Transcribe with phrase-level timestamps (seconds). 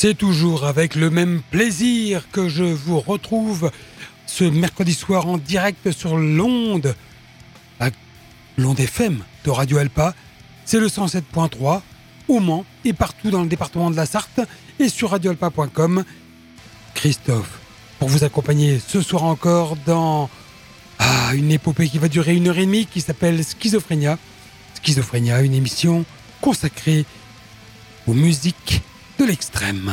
[0.00, 3.72] C'est toujours avec le même plaisir que je vous retrouve
[4.26, 6.94] ce mercredi soir en direct sur l'onde,
[8.56, 10.14] l'onde FM de Radio Alpa.
[10.64, 11.80] C'est le 107.3
[12.28, 14.38] au Mans et partout dans le département de la Sarthe
[14.78, 16.04] et sur radioalpa.com.
[16.94, 17.58] Christophe,
[17.98, 20.30] pour vous accompagner ce soir encore dans
[21.00, 24.16] ah, une épopée qui va durer une heure et demie qui s'appelle Schizophrénia.
[24.74, 26.04] Schizophrénia, une émission
[26.40, 27.04] consacrée
[28.06, 28.80] aux musiques
[29.18, 29.92] de l'extrême.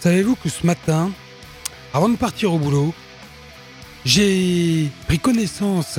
[0.00, 1.10] Savez-vous que ce matin,
[1.94, 2.92] avant de partir au boulot,
[4.04, 5.98] j'ai pris connaissance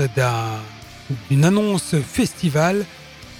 [1.30, 2.86] d'une annonce festival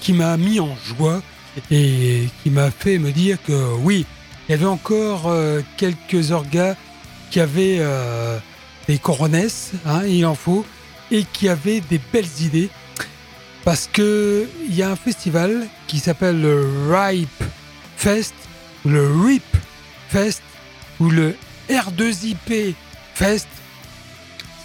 [0.00, 1.22] qui m'a mis en joie
[1.70, 4.04] et qui m'a fait me dire que oui,
[4.48, 6.76] il y avait encore euh, quelques orgas
[7.30, 8.38] qui avaient euh,
[8.86, 10.64] des coronesses, hein, il en faut,
[11.10, 12.70] et qui avaient des belles idées.
[13.64, 17.42] Parce que il y a un festival qui s'appelle le Ripe
[17.96, 18.34] Fest,
[18.84, 19.42] le RIP
[20.08, 20.42] Fest,
[21.00, 21.34] ou le
[21.68, 22.74] R2IP
[23.14, 23.48] Fest,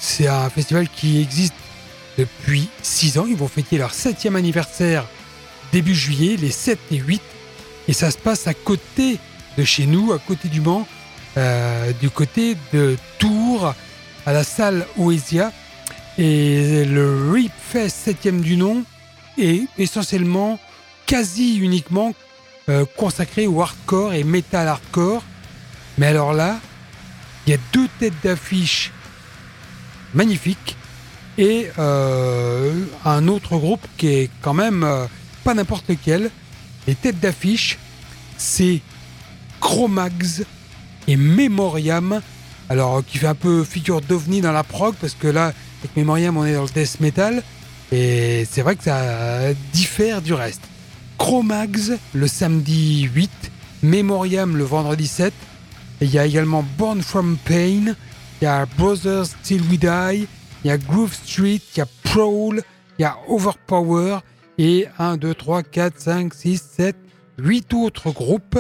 [0.02, 1.54] c'est un festival qui existe
[2.18, 3.26] depuis 6 ans.
[3.28, 5.06] Ils vont fêter leur 7e anniversaire
[5.72, 7.22] début juillet, les 7 et 8.
[7.88, 9.20] Et ça se passe à côté
[9.58, 10.88] de chez nous, à côté du Mans,
[11.38, 13.74] euh, du côté de Tours,
[14.26, 15.52] à la salle Oesia.
[16.18, 18.84] Et le Rip Fest 7e du nom
[19.38, 20.60] est essentiellement,
[21.06, 22.14] quasi uniquement
[22.70, 25.24] euh, consacré au hardcore et metal hardcore.
[26.00, 26.60] Mais alors là,
[27.46, 28.92] il y a deux têtes d'affiche
[30.14, 30.76] magnifique.
[31.38, 35.06] Et euh, un autre groupe qui est quand même euh,
[35.44, 36.30] pas n'importe lequel.
[36.88, 37.78] Les têtes d'affiche,
[38.38, 38.82] c'est
[39.60, 40.44] Chromags
[41.08, 42.22] et Memoriam.
[42.70, 46.38] Alors, qui fait un peu figure d'ovni dans la prog, parce que là, avec Memoriam,
[46.38, 47.44] on est dans le death metal.
[47.92, 50.62] Et c'est vrai que ça diffère du reste.
[51.18, 53.30] Chromags le samedi 8,
[53.84, 55.34] Memoriam le vendredi 7.
[56.00, 57.96] Et il y a également Born from Pain
[58.41, 60.28] il y a Brothers Till We Die,
[60.63, 62.63] il y a Groove Street, il y a Prowl,
[62.97, 64.19] il y a Overpower
[64.57, 66.96] et 1, 2, 3, 4, 5, 6, 7,
[67.38, 68.59] 8 autres groupes.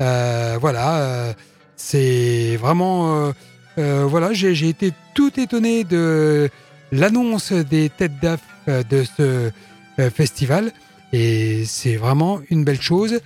[0.00, 1.32] Euh, voilà, euh,
[1.76, 3.32] c'est vraiment.
[3.78, 6.48] Euh, voilà, j'ai été tout étonné de
[6.92, 9.50] l'annonce des têtes d'aff de ce
[10.14, 10.72] festival
[11.12, 13.20] et c'est vraiment une belle chose.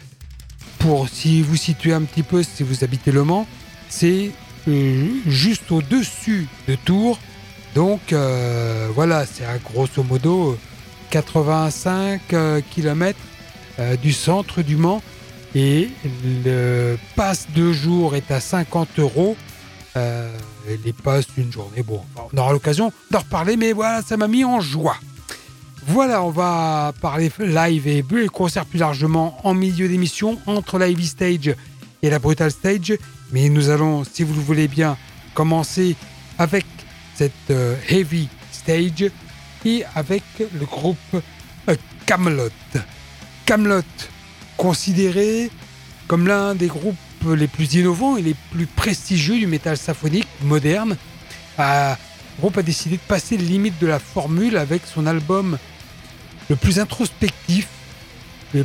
[0.78, 3.46] Pour si vous situez un petit peu, si vous habitez Le Mans,
[3.88, 4.30] c'est
[4.66, 7.18] juste au-dessus de Tours.
[7.74, 10.58] Donc euh, voilà, c'est à grosso modo
[11.10, 13.18] 85 euh, km
[13.78, 15.02] euh, du centre du Mans.
[15.54, 15.90] Et
[16.44, 19.36] le passe de jour est à 50 euros.
[19.96, 22.00] les passes d'une journée, bon,
[22.32, 24.96] on aura l'occasion d'en reparler, mais voilà, ça m'a mis en joie.
[25.88, 30.88] Voilà, on va parler live et, et concert plus largement en milieu d'émission entre la
[30.88, 31.56] Heavy Stage
[32.02, 32.96] et la Brutal Stage.
[33.32, 34.96] Mais nous allons, si vous le voulez bien,
[35.34, 35.96] commencer
[36.38, 36.66] avec
[37.14, 39.10] cette euh, heavy stage
[39.64, 40.96] et avec le groupe
[41.68, 42.50] euh, Camelot.
[43.46, 43.82] Camelot,
[44.56, 45.50] considéré
[46.08, 46.96] comme l'un des groupes
[47.36, 50.96] les plus innovants et les plus prestigieux du métal symphonique moderne.
[51.58, 51.94] le
[52.40, 55.58] groupe a décidé de passer les limites de la formule avec son album
[56.48, 57.68] le plus introspectif,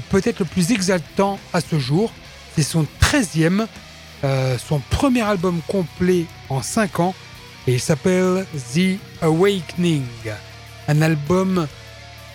[0.09, 2.11] peut-être le plus exaltant à ce jour.
[2.55, 3.67] C'est son 13e,
[4.23, 7.15] euh, son premier album complet en 5 ans,
[7.67, 10.05] et il s'appelle The Awakening.
[10.87, 11.67] Un album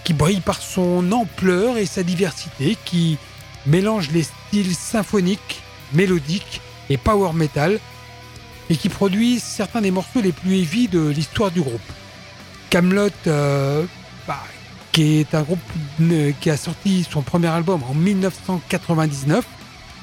[0.05, 3.19] qui brille par son ampleur et sa diversité, qui
[3.67, 5.63] mélange les styles symphoniques,
[5.93, 7.79] mélodiques et power metal,
[8.69, 11.81] et qui produit certains des morceaux les plus heavy de l'histoire du groupe.
[12.71, 13.85] Camelot, euh,
[14.27, 14.43] bah,
[14.93, 15.59] qui est un groupe
[16.01, 19.45] euh, qui a sorti son premier album en 1999,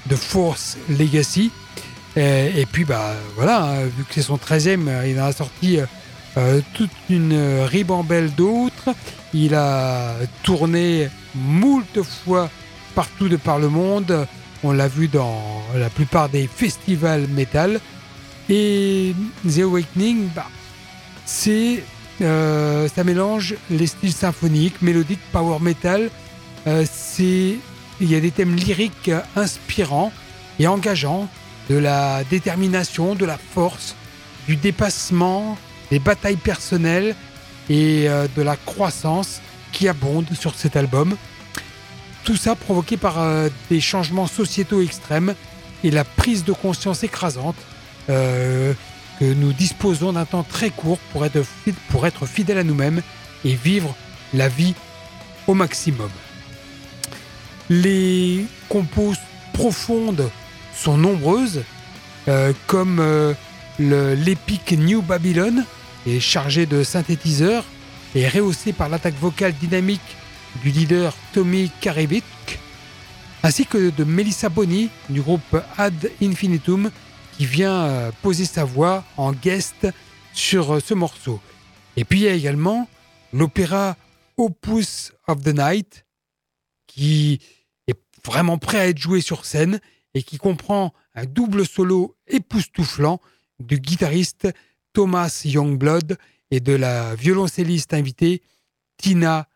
[0.08, 1.52] de Force Legacy.
[2.18, 5.80] Et, puis, bah, voilà, hein, vu que c'est son 13e, il en a sorti
[6.38, 8.96] euh, toute une ribambelle d'autres.
[9.34, 12.50] Il a tourné moult fois
[12.96, 14.28] partout de par le monde.
[14.64, 17.80] On l'a vu dans la plupart des festivals métal.
[18.50, 19.14] Et
[19.48, 20.48] The Awakening, bah,
[21.26, 21.84] c'est
[22.22, 26.10] euh, ça mélange les styles symphoniques, mélodiques, power metal.
[26.66, 27.56] Euh, c'est
[28.00, 30.12] il y a des thèmes lyriques inspirants
[30.60, 31.28] et engageants,
[31.70, 33.96] de la détermination, de la force,
[34.48, 35.58] du dépassement,
[35.92, 37.16] des batailles personnelles
[37.70, 39.42] et euh, de la croissance
[39.72, 41.16] qui abondent sur cet album.
[42.24, 43.16] Tout ça provoqué par
[43.70, 45.34] des changements sociétaux extrêmes
[45.84, 47.56] et la prise de conscience écrasante
[48.10, 48.74] euh,
[49.20, 51.40] que nous disposons d'un temps très court pour être,
[51.90, 53.02] pour être fidèles à nous-mêmes
[53.46, 53.96] et vivre
[54.34, 54.76] la vie
[55.48, 56.10] au maximum.
[57.70, 59.14] Les compos
[59.54, 60.30] profondes
[60.78, 61.64] sont nombreuses,
[62.28, 63.34] euh, comme euh,
[63.80, 65.66] l'épique New Babylon,
[66.06, 67.66] est chargé de synthétiseurs
[68.16, 70.16] et rehaussé par l'attaque vocale dynamique
[70.64, 72.24] du leader Tommy Karevik,
[73.44, 76.92] ainsi que de Melissa Boni du groupe Ad Infinitum
[77.38, 79.88] qui vient euh, poser sa voix en guest
[80.34, 81.40] sur ce morceau.
[81.96, 82.88] Et puis il y a également
[83.34, 83.98] l'opéra
[84.38, 86.06] Opus of the Night
[86.86, 87.40] qui
[87.88, 89.80] est vraiment prêt à être joué sur scène
[90.18, 93.22] et qui comprend un double solo époustouflant
[93.60, 94.48] du guitariste
[94.94, 96.18] Thomas Youngblood
[96.50, 98.42] et de la violoncelliste invitée
[98.98, 99.48] Tina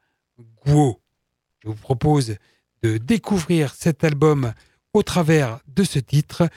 [0.63, 1.01] Guo.
[1.63, 2.35] Je vous propose
[2.83, 4.53] de découvrir cet album
[4.93, 6.47] au travers de ce titre.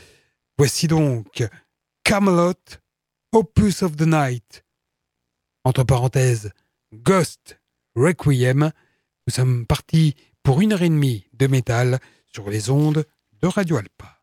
[0.58, 1.42] Voici donc
[2.02, 2.52] Camelot,
[3.32, 4.64] Opus of the Night.
[5.64, 6.52] Entre parenthèses,
[6.92, 7.58] Ghost
[7.96, 8.70] Requiem.
[9.26, 13.06] Nous sommes partis pour une heure et demie de métal sur les ondes
[13.44, 14.22] de Radio Alpa.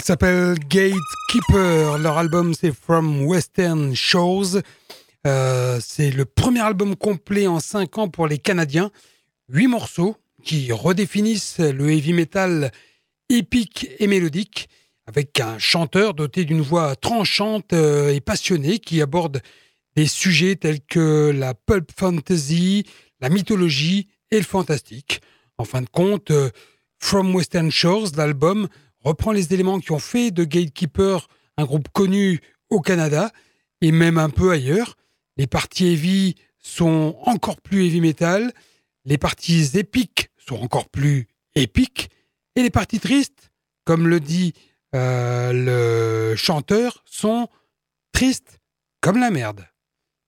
[0.00, 1.98] Il s'appelle Gatekeeper.
[1.98, 4.62] Leur album, c'est From Western Shores.
[5.26, 8.90] Euh, c'est le premier album complet en 5 ans pour les Canadiens.
[9.50, 12.72] Huit morceaux qui redéfinissent le heavy metal
[13.28, 14.70] épique et mélodique
[15.06, 19.42] avec un chanteur doté d'une voix tranchante euh, et passionnée qui aborde
[19.96, 22.86] des sujets tels que la pulp fantasy,
[23.20, 25.20] la mythologie et le fantastique.
[25.58, 26.48] En fin de compte, euh,
[26.98, 28.66] From Western Shores, l'album,
[29.02, 33.30] reprend les éléments qui ont fait de Gatekeeper un groupe connu au Canada
[33.80, 34.96] et même un peu ailleurs.
[35.36, 38.52] Les parties heavy sont encore plus heavy metal,
[39.04, 42.10] les parties épiques sont encore plus épiques,
[42.56, 43.50] et les parties tristes,
[43.84, 44.52] comme le dit
[44.94, 45.52] euh,
[46.32, 47.48] le chanteur, sont
[48.12, 48.60] tristes
[49.00, 49.66] comme la merde.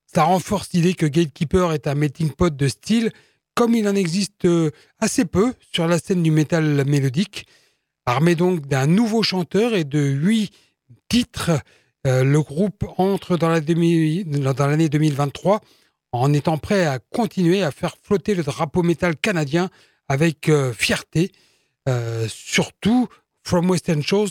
[0.07, 3.13] Ça renforce l'idée que Gatekeeper est un melting pot de style,
[3.55, 7.47] comme il en existe euh, assez peu sur la scène du métal mélodique.
[8.07, 10.53] Armé donc d'un nouveau chanteur et de huit
[11.09, 11.53] titres,
[12.07, 15.61] euh, le groupe entre dans l'année 2023
[16.13, 19.71] en étant prêt à continuer à faire flotter le drapeau métal canadien
[20.09, 21.33] avec euh, fierté.
[21.89, 23.09] Euh, surtout,
[23.45, 24.29] From Western Shows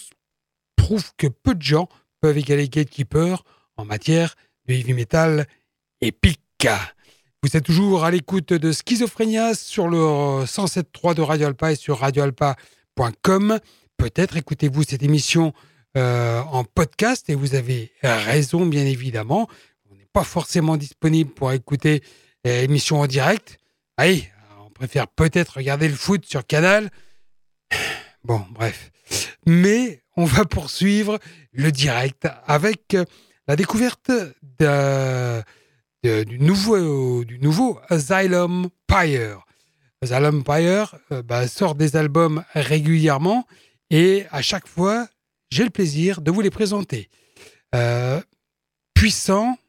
[0.75, 1.89] prouve que peu de gens
[2.21, 3.43] peuvent égaler Gatekeeper
[3.77, 4.35] en matière
[4.67, 5.47] de heavy metal
[6.01, 6.67] épique.
[7.43, 9.97] Vous êtes toujours à l'écoute de Schizophrénia sur le
[10.45, 11.97] 107.3 de Radio Alpa et sur
[12.97, 13.59] radioalpa.com.
[13.97, 15.53] Peut-être écoutez-vous cette émission
[15.97, 19.47] euh, en podcast et vous avez raison, bien évidemment.
[19.91, 22.01] On n'est pas forcément disponible pour écouter
[22.43, 23.59] l'émission en direct.
[23.97, 24.27] Allez,
[24.65, 26.89] on préfère peut-être regarder le foot sur Canal.
[28.23, 28.91] Bon, bref.
[29.45, 31.19] Mais on va poursuivre
[31.51, 32.95] le direct avec
[33.47, 34.11] la découverte
[36.03, 39.43] du, nouveau, du nouveau Asylum Pyre.
[40.03, 43.45] Asylum Pyre euh, bah, sort des albums régulièrement
[43.91, 45.07] et à chaque fois,
[45.51, 47.07] j'ai le plaisir de vous les présenter.
[47.75, 48.19] Euh,
[48.95, 49.59] puissant,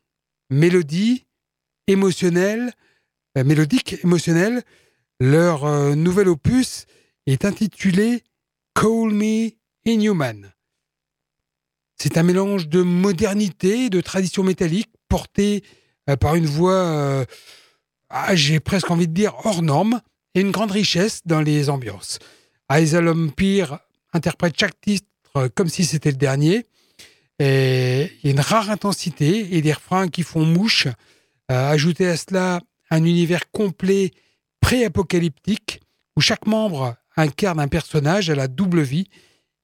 [0.48, 1.26] mélodie,
[1.86, 2.72] émotionnel,
[3.36, 4.62] euh, mélodique, émotionnel.
[5.20, 6.86] Leur nouvel opus
[7.26, 8.24] est intitulé
[8.74, 9.50] Call Me
[9.84, 10.52] Inhuman.
[11.96, 15.62] C'est un mélange de modernité et de tradition métallique porté
[16.18, 17.24] par une voix,
[18.08, 20.00] ah, j'ai presque envie de dire, hors norme
[20.34, 22.18] et une grande richesse dans les ambiances.
[22.68, 23.78] Asylum Pyre
[24.12, 26.66] interprète chaque titre euh, comme si c'était le dernier.
[27.38, 30.86] Et il y a une rare intensité et des refrains qui font mouche.
[31.50, 34.12] Euh, ajouter à cela un univers complet
[34.60, 35.80] pré-apocalyptique
[36.16, 39.08] où chaque membre incarne un personnage à la double vie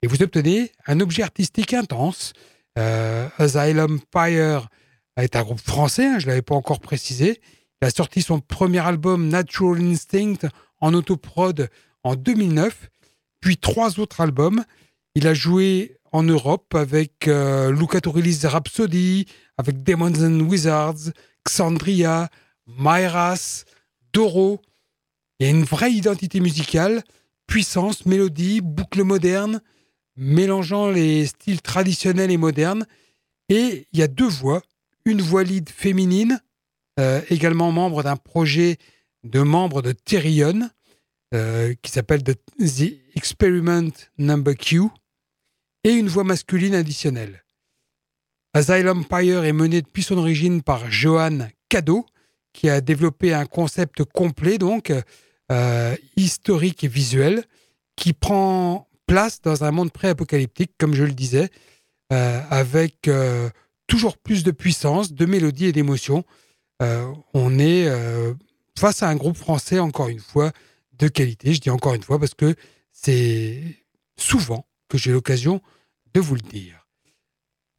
[0.03, 2.33] et vous obtenez un objet artistique intense.
[2.79, 4.69] Euh, Asylum Fire
[5.17, 7.41] est un groupe français, hein, je ne l'avais pas encore précisé.
[7.81, 10.49] Il a sorti son premier album Natural Instinct
[10.81, 11.69] en autoprod
[12.03, 12.91] en 2009,
[13.41, 14.64] puis trois autres albums.
[15.14, 18.01] Il a joué en Europe avec euh, Luca
[18.49, 21.12] Rhapsody, avec Demons and Wizards,
[21.47, 22.29] Xandria,
[22.67, 23.64] Myras,
[24.12, 24.61] Doro.
[25.38, 27.03] Il y a une vraie identité musicale,
[27.47, 29.61] puissance, mélodie, boucle moderne,
[30.17, 32.87] mélangeant les styles traditionnels et modernes.
[33.49, 34.62] Et il y a deux voix,
[35.05, 36.41] une voix lead féminine,
[36.99, 38.79] euh, également membre d'un projet
[39.25, 40.69] de membres de Therion,
[41.35, 42.39] euh, qui s'appelle The,
[43.15, 44.85] Experiment Number Q,
[45.85, 47.45] et une voix masculine additionnelle.
[48.55, 52.07] Asylum Empire est mené depuis son origine par Johan Cadeau,
[52.53, 54.93] qui a développé un concept complet, donc
[55.53, 57.45] euh, historique et visuel,
[57.95, 61.51] qui prend place dans un monde pré-apocalyptique, comme je le disais,
[62.13, 63.11] euh, avec
[63.87, 66.25] toujours plus de puissance, de mélodie et d'émotion.
[66.81, 67.88] On est
[68.79, 70.53] face à un groupe français, encore une fois,
[70.99, 71.55] de qualité.
[71.55, 72.55] Je dis encore une fois parce que
[72.93, 73.62] c'est
[74.17, 75.61] souvent que j'ai l'occasion
[76.14, 76.87] de vous le dire.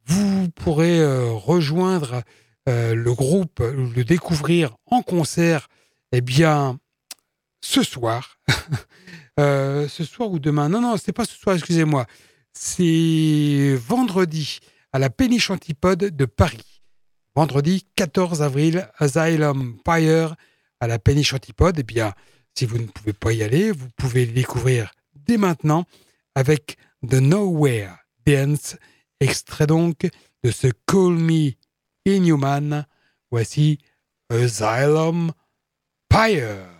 [0.06, 2.24] Vous pourrez euh, rejoindre
[2.68, 5.68] euh, le groupe, le découvrir en concert,
[6.12, 6.80] eh bien,
[7.62, 8.40] ce soir.
[9.40, 12.06] Euh, ce soir ou demain Non, non, c'est pas ce soir, excusez-moi.
[12.52, 14.60] C'est vendredi
[14.92, 16.69] à la Péniche Antipode de Paris.
[17.36, 20.36] Vendredi 14 avril, Asylum Fire
[20.80, 21.80] à la Péniche Antipode.
[21.80, 22.14] Eh bien,
[22.56, 25.86] si vous ne pouvez pas y aller, vous pouvez le découvrir dès maintenant
[26.36, 28.76] avec The Nowhere Dance,
[29.20, 30.10] extrait donc
[30.44, 31.52] de ce Call Me
[32.06, 32.86] Inhuman.
[33.32, 33.80] Voici
[34.30, 35.32] Asylum
[36.10, 36.79] Pyre.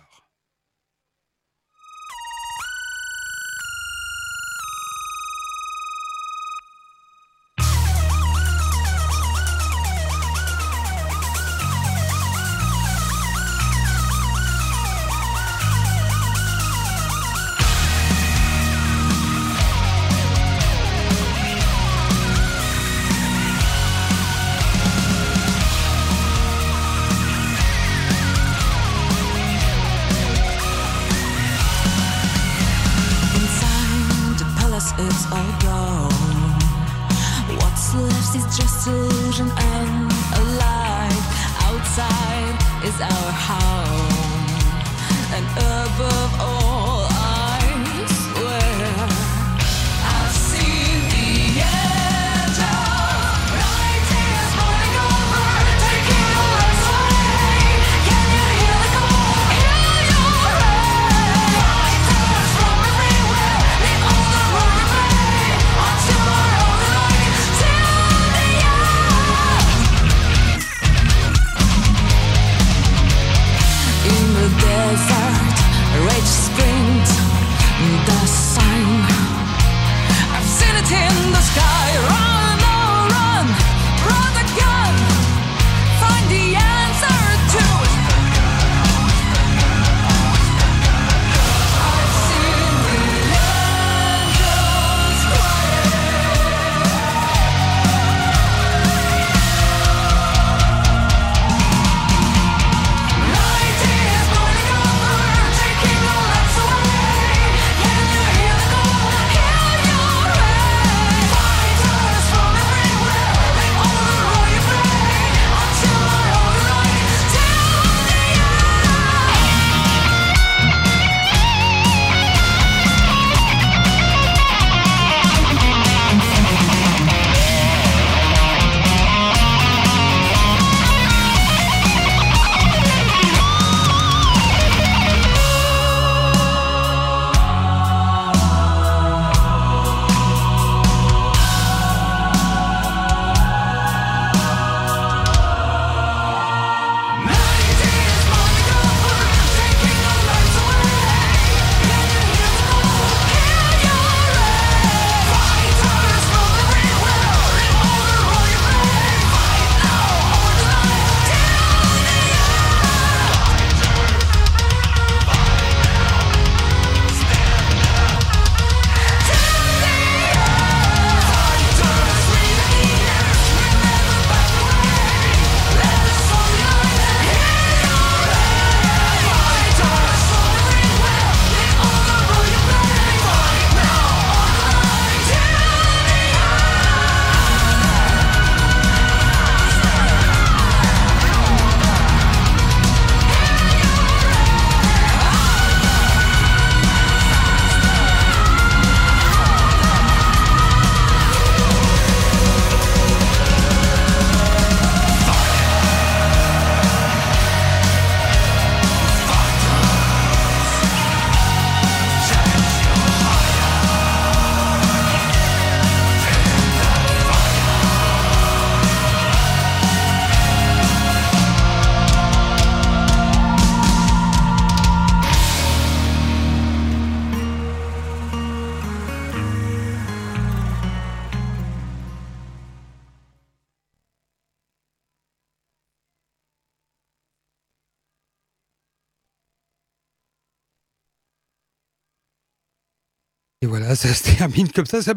[243.94, 245.02] Ça se termine comme ça.
[245.02, 245.14] ça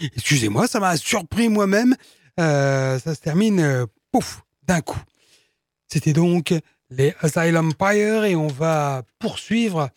[0.00, 1.94] Excusez-moi, ça m'a surpris moi-même.
[2.38, 5.00] Euh, ça se termine, euh, pouf, d'un coup.
[5.88, 6.52] C'était donc
[6.90, 9.90] les Asylum Empire et on va poursuivre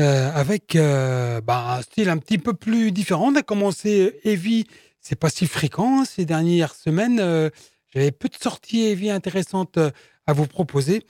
[0.00, 3.32] euh, avec bah, un style un petit peu plus différent.
[3.32, 4.66] On a commencé Heavy,
[5.00, 7.50] c'est pas si fréquent ces dernières semaines.
[7.92, 9.78] J'avais peu de sorties Heavy intéressantes
[10.26, 11.04] à vous proposer.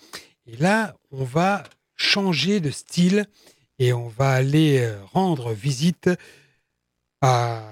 [0.47, 1.65] Et là, on va
[1.97, 3.27] changer de style
[3.79, 6.11] et on va aller rendre visite
[7.21, 7.63] à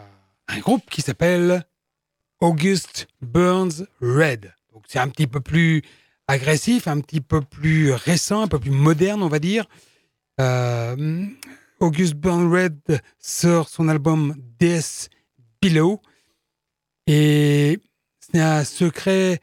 [0.48, 1.64] un groupe qui s'appelle
[2.40, 4.54] August Burns Red.
[4.72, 5.82] Donc c'est un petit peu plus
[6.26, 9.66] agressif, un petit peu plus récent, un peu plus moderne, on va dire.
[10.40, 11.26] Euh,
[11.80, 15.10] August Burns Red sort son album Death
[15.60, 16.00] Below.
[17.06, 17.78] Et
[18.20, 19.40] ce n'est un secret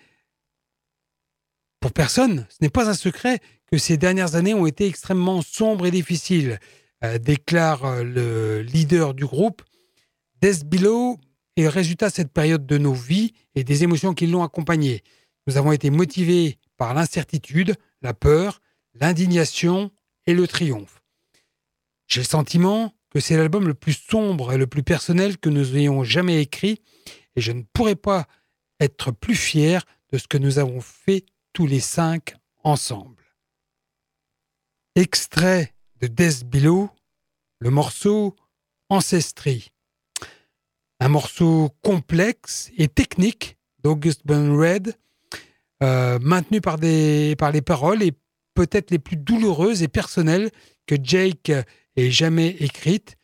[1.79, 3.39] pour personne, ce n'est pas un secret
[3.71, 6.59] que ces dernières années ont été extrêmement sombres et difficiles,
[7.03, 9.61] euh, déclare le leader du groupe
[10.41, 11.17] Death Below
[11.55, 15.03] est le résultat de cette période de nos vies et des émotions qui l'ont accompagné.
[15.47, 18.61] Nous avons été motivés par l'incertitude, la peur,
[18.93, 19.91] l'indignation
[20.25, 21.01] et le triomphe.
[22.07, 25.75] J'ai le sentiment que c'est l'album le plus sombre et le plus personnel que nous
[25.77, 26.81] ayons jamais écrit
[27.35, 28.27] et je ne pourrais pas
[28.79, 33.23] être plus fier de ce que nous avons fait tous les cinq ensemble.
[34.95, 36.89] Extrait de Death Below,
[37.59, 38.35] le morceau
[38.89, 39.71] Ancestry
[40.99, 44.95] un morceau complexe et technique d'August Red,
[45.83, 48.13] euh, maintenu par, des, par les paroles et
[48.53, 50.49] peut-être les plus douloureuses et personnelles
[50.87, 51.51] que Jake
[51.95, 53.15] ait jamais écrites.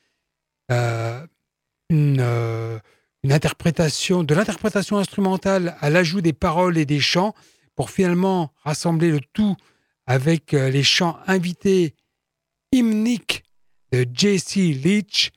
[0.72, 1.26] Euh,
[1.90, 2.80] une, euh,
[3.24, 7.34] une interprétation, de l'interprétation instrumentale à l'ajout des paroles et des chants
[7.76, 9.56] pour finalement rassembler le tout
[10.06, 11.96] avec euh, les chants invités
[12.72, 13.44] hymniques
[13.92, 14.74] de J.C.
[14.74, 15.32] Leach,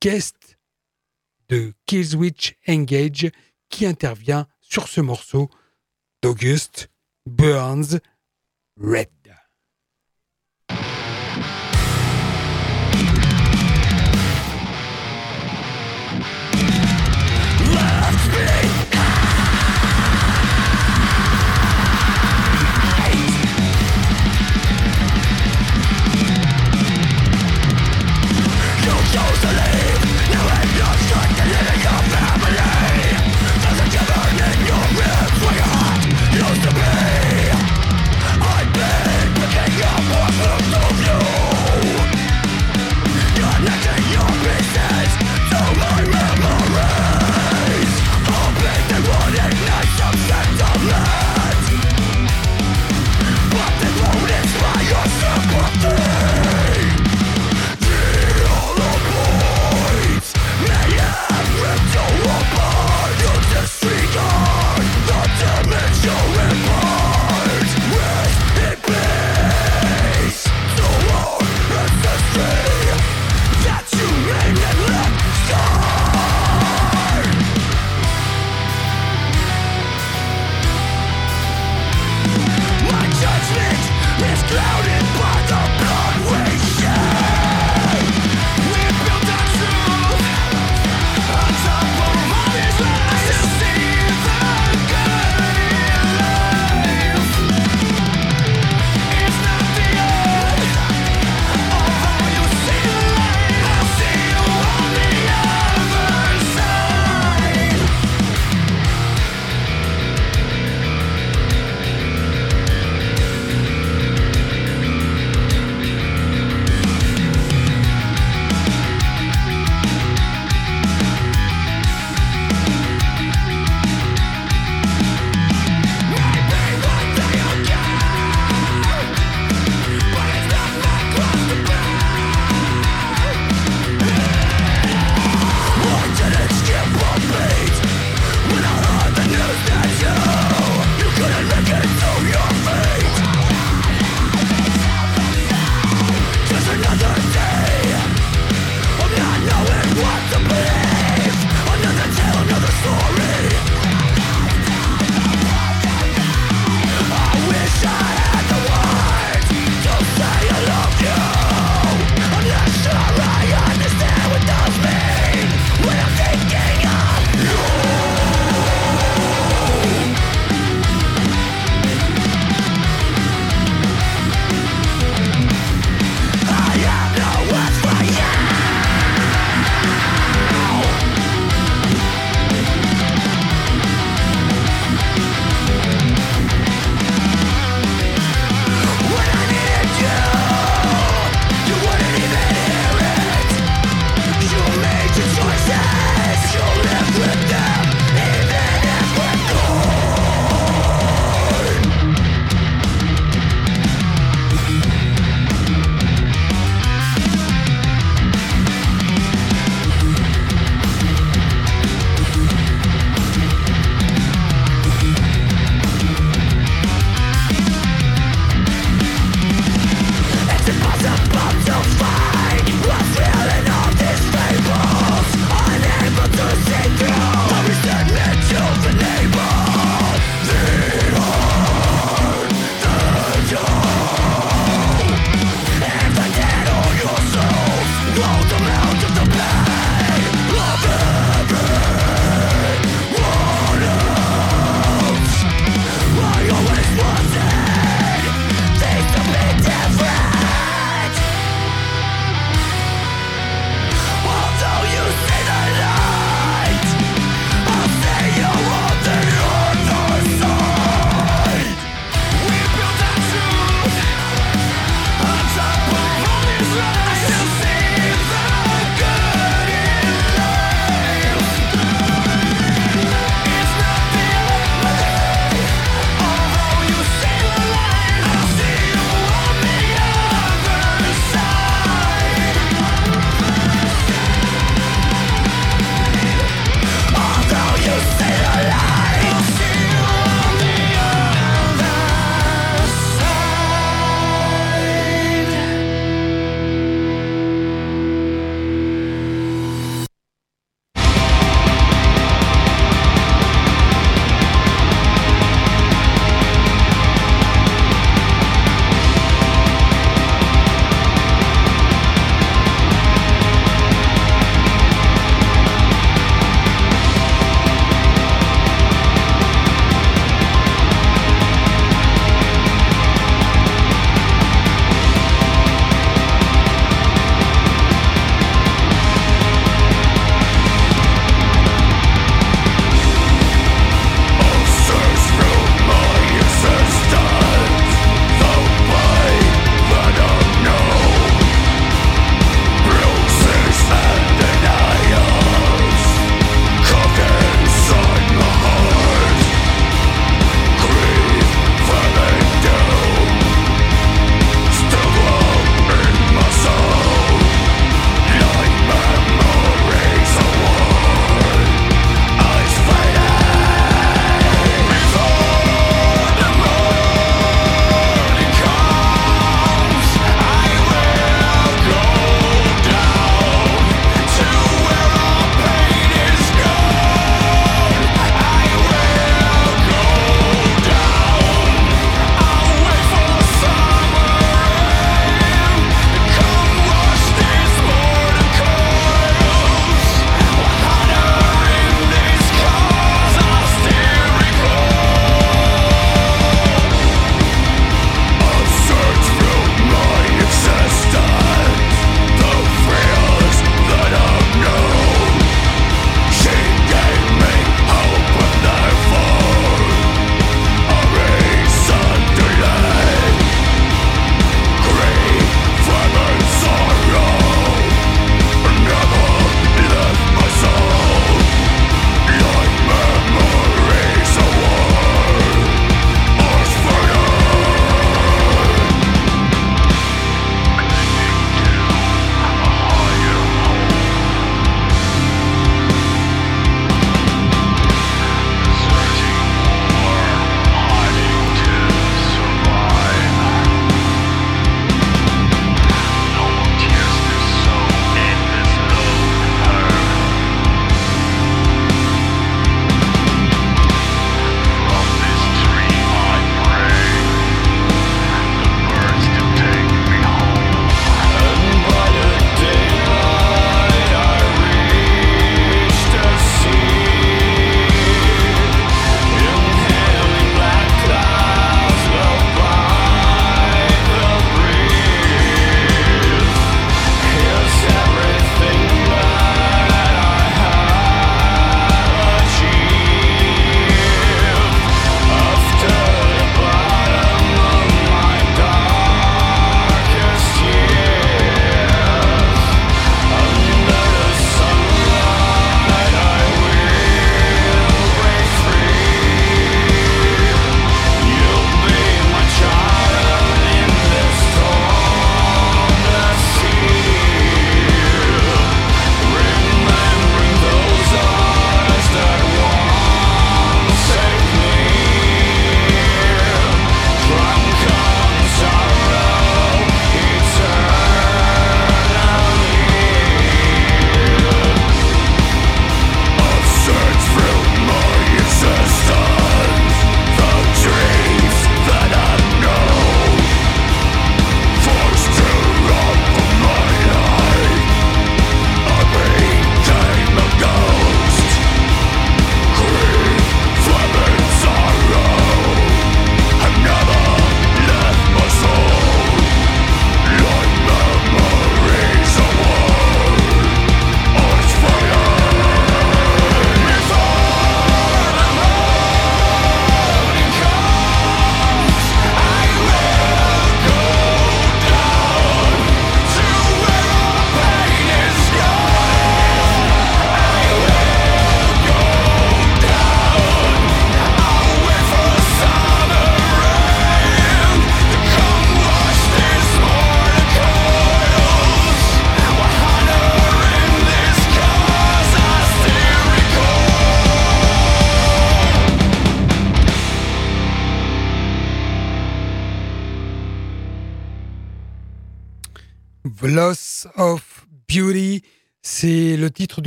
[0.00, 0.45] guest
[1.48, 3.30] de Killswitch Engage,
[3.68, 5.50] qui intervient sur ce morceau
[6.22, 6.90] d'August
[7.26, 8.00] Burns
[8.80, 9.15] Red.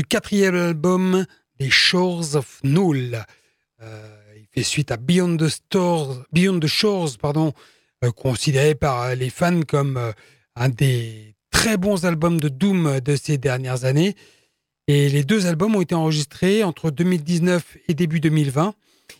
[0.09, 1.25] Quatrième album
[1.59, 3.23] des Shores of Null.
[3.81, 7.53] Euh, il fait suite à Beyond the, Stores, Beyond the Shores, pardon,
[8.03, 10.11] euh, considéré par les fans comme euh,
[10.55, 14.15] un des très bons albums de Doom de ces dernières années.
[14.87, 18.73] Et les deux albums ont été enregistrés entre 2019 et début 2020.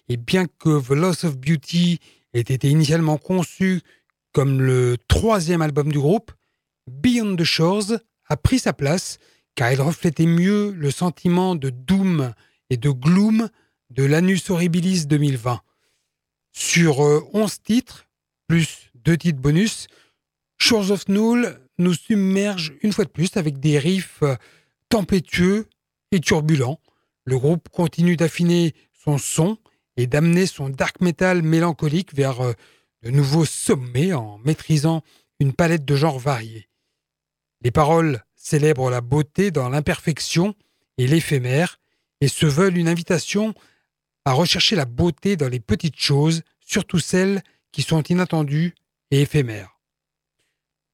[0.08, 2.00] Et bien que The Loss of Beauty
[2.34, 3.82] ait été initialement conçu
[4.34, 6.32] comme le troisième album du groupe,
[6.88, 9.20] Beyond the Shores a pris sa place
[9.60, 12.34] car il reflétait mieux le sentiment de doom
[12.70, 13.50] et de gloom
[13.90, 15.60] de l'Anus Horribilis 2020.
[16.54, 18.08] Sur 11 euh, titres,
[18.48, 19.88] plus deux titres bonus,
[20.58, 24.38] Shores of Null nous submerge une fois de plus avec des riffs euh,
[24.88, 25.68] tempétueux
[26.14, 26.80] et turbulents.
[27.26, 29.58] Le groupe continue d'affiner son son
[29.98, 32.54] et d'amener son dark metal mélancolique vers euh,
[33.04, 35.04] de nouveaux sommets en maîtrisant
[35.42, 36.70] une palette de genres variés.
[37.62, 40.56] Les paroles célèbrent la beauté dans l'imperfection
[40.98, 41.80] et l'éphémère
[42.20, 43.54] et se veulent une invitation
[44.26, 48.74] à rechercher la beauté dans les petites choses, surtout celles qui sont inattendues
[49.12, 49.80] et éphémères.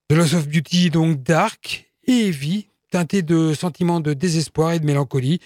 [0.09, 4.79] The Loss of Beauty est donc dark et heavy, teinté de sentiments de désespoir et
[4.79, 5.39] de mélancolie,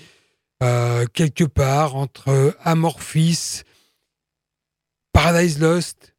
[0.61, 3.61] euh, quelque part entre Amorphis,
[5.13, 6.15] Paradise Lost,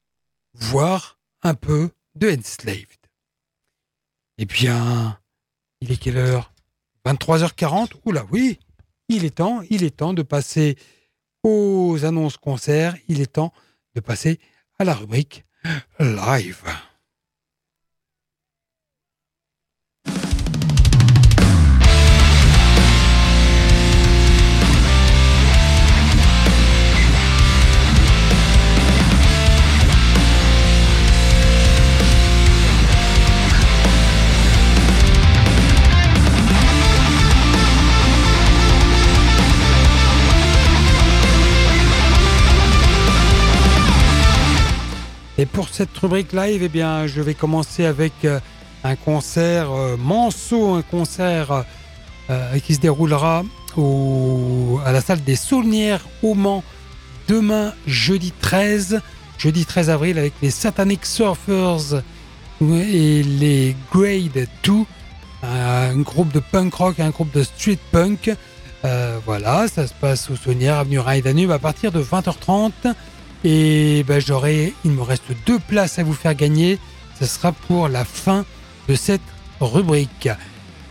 [0.55, 2.87] voire un peu de Enslaved.
[4.39, 5.21] Eh bien,
[5.81, 6.53] il est quelle heure?
[7.07, 8.59] 23h40 Oula, oui,
[9.09, 10.77] il est temps, il est temps de passer
[11.43, 13.53] aux annonces concerts, il est temps
[13.95, 14.39] de passer
[14.79, 15.45] à la rubrique
[15.99, 16.63] live.
[45.73, 48.41] Cette rubrique live, eh bien, je vais commencer avec euh,
[48.85, 51.65] un concert euh, manceau, un concert
[52.31, 53.45] euh, qui se déroulera
[54.85, 56.65] à la salle des Saulnières au Mans
[57.29, 59.01] demain, jeudi 13,
[59.39, 62.03] jeudi 13 avril, avec les Satanic Surfers
[62.61, 64.73] et les Grade 2,
[65.45, 68.35] un groupe de punk rock, un groupe de street punk.
[69.25, 72.73] voilà, ça se passe aux Saulnières, avenue Rhin Danube, à partir de 20h30.
[73.45, 76.79] Et j'aurai, il me reste deux places à vous faire gagner.
[77.19, 78.45] Ce sera pour la fin
[78.89, 79.21] de cette
[79.61, 80.29] rubrique.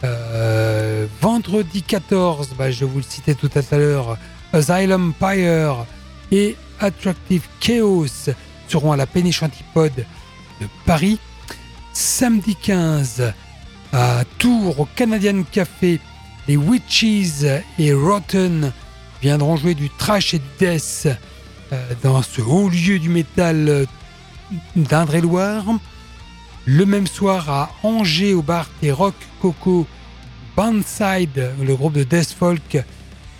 [0.03, 4.17] Euh, vendredi 14, ben, je vous le citais tout à l'heure,
[4.53, 5.85] Asylum Empire
[6.31, 8.31] et Attractive Chaos
[8.67, 10.05] seront à la péniche Antipode
[10.61, 11.19] de Paris.
[11.93, 13.33] Samedi 15,
[13.91, 15.99] à Tours, au Canadian Café,
[16.47, 17.43] les Witches
[17.77, 18.71] et Rotten
[19.21, 21.07] viendront jouer du trash et du death
[22.03, 23.85] dans ce haut lieu du métal euh,
[24.75, 25.65] d'Indre-et-Loire.
[26.65, 29.87] Le même soir à Angers au bar des Rock Coco
[30.55, 32.77] Bandside, le groupe de death folk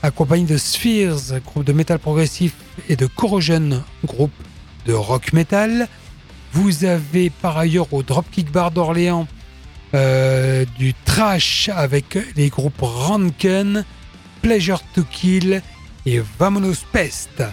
[0.01, 2.53] accompagné de Spheres, groupe de métal progressif,
[2.87, 4.31] et de Corrosion, groupe
[4.85, 5.87] de rock metal.
[6.53, 9.27] Vous avez par ailleurs au Dropkick Bar d'Orléans
[9.93, 13.83] euh, du trash avec les groupes Ranken,
[14.41, 15.61] Pleasure to Kill
[16.05, 17.43] et Vamonos Pest.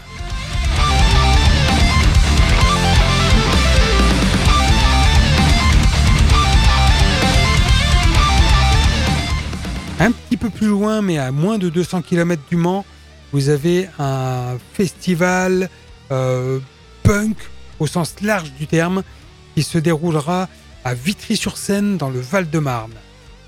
[9.99, 12.85] Un petit peu plus loin, mais à moins de 200 km du Mans,
[13.33, 15.71] vous avez un festival
[16.11, 16.61] euh,
[17.03, 17.37] punk
[17.79, 19.03] au sens large du terme
[19.55, 20.49] qui se déroulera
[20.85, 22.93] à Vitry-sur-Seine dans le Val-de-Marne.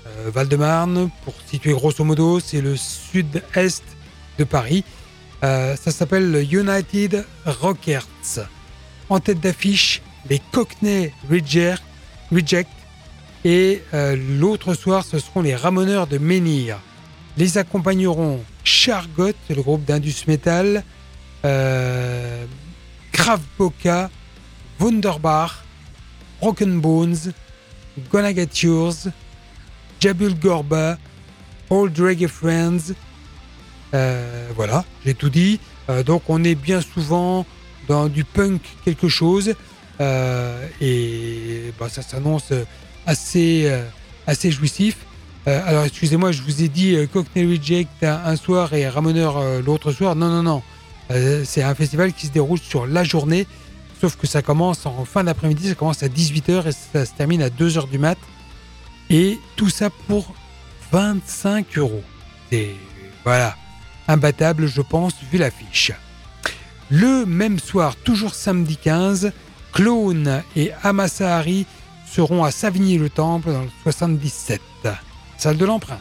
[0.07, 3.83] Euh, Val-de-Marne, pour situer grosso modo, c'est le sud-est
[4.39, 4.83] de Paris.
[5.43, 8.07] Euh, ça s'appelle le United Rockers.
[9.09, 12.71] En tête d'affiche, les Cockney Reject
[13.45, 16.79] et euh, l'autre soir, ce seront les Ramoneurs de Menhir.
[17.37, 20.83] Les accompagneront Chargot, le groupe d'Indus Metal,
[21.45, 22.45] euh,
[23.11, 24.09] Krav Boca,
[24.79, 25.63] Wunderbar,
[26.41, 27.33] Broken Bones,
[28.61, 29.07] Yours,
[29.99, 30.97] Jabul Gorba,
[31.69, 32.93] Old Reggae Friends.
[33.93, 35.59] Euh, voilà, j'ai tout dit.
[35.89, 37.45] Euh, donc on est bien souvent
[37.87, 39.53] dans du punk quelque chose.
[39.99, 42.53] et bah, ça s'annonce
[43.05, 43.83] assez, euh,
[44.27, 44.97] assez jouissif.
[45.47, 49.91] Euh, alors excusez-moi, je vous ai dit euh, Cockney Reject un soir et Ramoneur l'autre
[49.91, 50.15] soir.
[50.15, 50.63] Non, non, non.
[51.45, 53.47] c'est un festival qui se déroule sur la journée,
[53.99, 57.41] sauf que ça commence en fin d'après-midi, ça commence à 18h et ça se termine
[57.41, 58.17] à 2h du mat.
[59.09, 60.35] Et tout ça pour
[60.91, 62.03] 25 euros.
[62.51, 62.75] C'est
[63.23, 63.55] voilà,
[64.07, 65.91] imbattable, je pense, vu l'affiche.
[66.89, 69.31] Le même soir, toujours samedi 15,
[69.71, 71.65] Clone et Amasahari
[72.09, 74.61] seront à Savigny-le-Temple dans le 77,
[75.37, 75.99] salle de l'empreinte.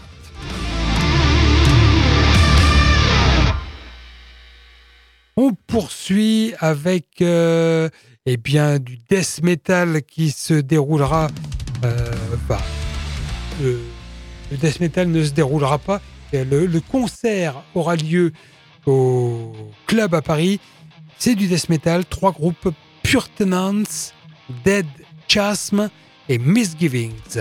[5.37, 7.89] On poursuit avec euh,
[8.27, 11.29] eh bien, du death metal qui se déroulera.
[11.85, 12.11] Euh,
[13.63, 13.79] le,
[14.51, 16.01] death metal ne se déroulera pas.
[16.33, 18.33] Le, le concert aura lieu
[18.87, 19.53] au
[19.87, 20.59] club à Paris.
[21.19, 22.05] C'est du death metal.
[22.05, 22.71] Trois groupes
[23.03, 24.13] Pure Tenants,
[24.65, 24.87] Dead
[25.29, 25.91] Chasm
[26.29, 27.39] et Misgivings.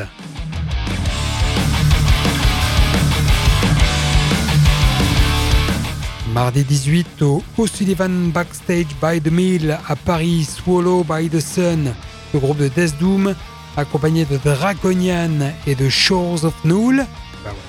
[6.34, 11.94] Mardi 18 au O'Sullivan Backstage by the Mill à Paris, Swallow by the Sun,
[12.34, 13.34] le groupe de Death Doom,
[13.78, 17.06] accompagné de Draconian et de Shores of Null.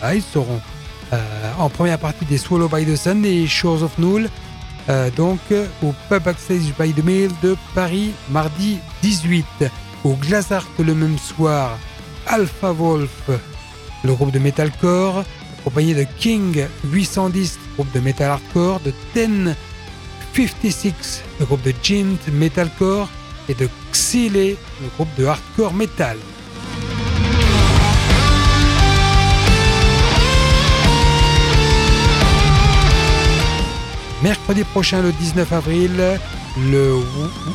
[0.03, 0.61] Ben ils seront
[1.13, 4.29] euh, en première partie des Swallow by the Sun et Shores of Null,
[4.89, 5.39] euh, donc
[5.83, 9.71] au Pub Backstage by the Mill de Paris, mardi 18.
[10.05, 11.77] Au Glazart le même soir,
[12.27, 13.31] Alpha Wolf,
[14.05, 15.25] le groupe de metalcore,
[15.61, 23.09] accompagné de King 810, groupe de metal hardcore, de 1056, le groupe de Jint metalcore,
[23.49, 24.57] et de Xile, le
[24.97, 26.17] groupe de hardcore metal.
[34.23, 36.19] Mercredi prochain, le 19 avril,
[36.71, 36.97] le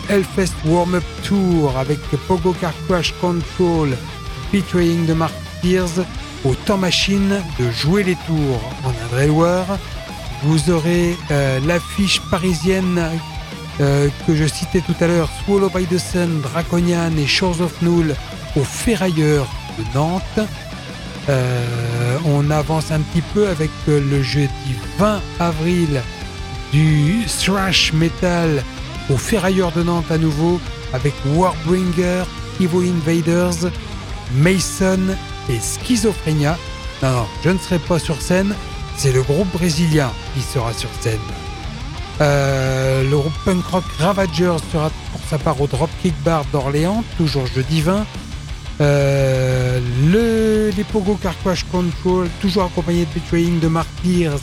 [0.09, 3.89] Hellfest Warm-Up Tour avec Pogo Car Crash Control
[4.51, 6.05] featuring de Martyrs
[6.45, 9.77] au temps machine de jouer les tours en Indre-et-Loire.
[10.43, 13.01] Vous aurez euh, l'affiche parisienne
[13.79, 17.81] euh, que je citais tout à l'heure, Swallow by the Sun, Draconian et Shores of
[17.81, 18.15] Null
[18.55, 19.47] au Ferrailleur
[19.77, 20.49] de Nantes.
[21.29, 26.01] Euh, on avance un petit peu avec le jeudi 20 avril
[26.73, 28.63] du thrash metal
[29.09, 30.59] au Ferrailleur de Nantes à nouveau
[30.93, 32.23] avec Warbringer,
[32.59, 33.71] Evil Invaders,
[34.35, 34.99] Mason
[35.49, 36.57] et Schizophrénia.
[37.01, 38.53] Non, non, je ne serai pas sur scène,
[38.95, 41.19] c'est le groupe brésilien qui sera sur scène.
[42.21, 47.47] Euh, le groupe punk rock Ravagers sera pour sa part au Dropkick Bar d'Orléans, toujours
[47.47, 48.05] jeudi 20.
[48.81, 49.79] Euh,
[50.11, 51.35] le, les Pogo Car
[51.71, 54.39] Control, toujours accompagné de Betraying de Martyrs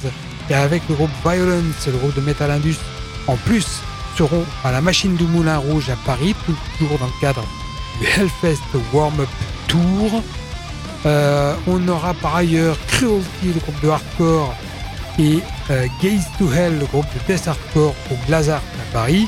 [0.49, 2.77] et avec le groupe Violence, le groupe de Metal Indus,
[3.27, 3.83] en plus
[4.65, 6.35] à la machine du Moulin Rouge à Paris,
[6.79, 7.43] toujours dans le cadre
[7.99, 8.61] du Hellfest
[8.93, 9.29] Warm-Up
[9.67, 10.23] Tour.
[11.07, 14.55] Euh, on aura par ailleurs Cruelty, le groupe de hardcore,
[15.19, 15.39] et
[15.71, 19.27] euh, Gaze to Hell, le groupe de death hardcore au Blazart à Paris.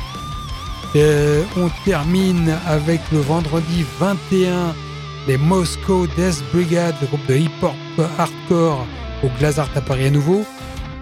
[0.94, 4.74] Euh, on termine avec le vendredi 21
[5.26, 7.72] les Moscow Death Brigade, le groupe de hip-hop
[8.18, 8.86] hardcore
[9.24, 10.44] au Glazart à Paris à nouveau.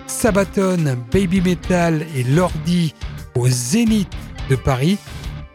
[0.07, 2.95] Sabaton, Baby Metal et Lordi
[3.41, 4.13] au Zénith
[4.49, 4.99] de Paris.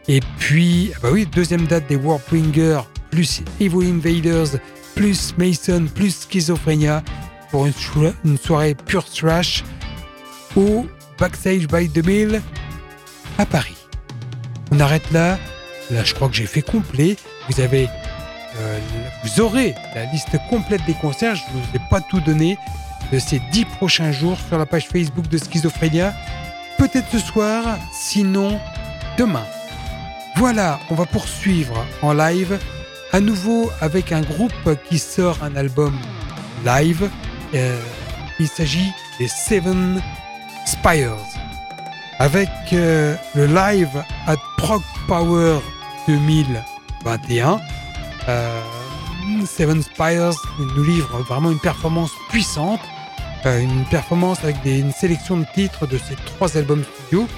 [0.08, 2.80] Et puis, ah bah oui, deuxième date des Warbringer
[3.10, 4.58] plus Evil Invaders
[4.94, 7.02] plus Mason plus Schizophrénia
[7.50, 9.62] pour une, soirée pure thrash
[10.56, 10.86] au
[11.18, 12.42] Backstage by the Mill
[13.38, 13.76] à Paris.
[14.72, 15.38] On arrête là.
[15.90, 17.16] Là, je crois que j'ai fait complet.
[17.48, 17.88] Vous avez,
[18.58, 18.78] euh,
[19.22, 21.36] vous aurez la liste complète des concerts.
[21.36, 22.58] Je ne vous ai pas tout donné
[23.12, 26.12] de ces dix prochains jours sur la page Facebook de Schizophrénia.
[26.78, 28.60] Peut-être ce soir, sinon
[29.18, 29.46] demain.
[30.36, 32.58] Voilà, on va poursuivre en live
[33.12, 35.98] à nouveau avec un groupe qui sort un album
[36.64, 37.08] live.
[37.54, 37.80] Euh,
[38.38, 40.02] il s'agit des Seven
[40.66, 41.16] Spires.
[42.18, 45.60] Avec euh, le live at Prog Power
[46.06, 47.60] 2021.
[48.28, 48.60] Euh,
[49.46, 52.80] Seven Spires nous livre vraiment une performance puissante.
[53.44, 57.28] Une performance avec une sélection de titres de ces trois albums studio.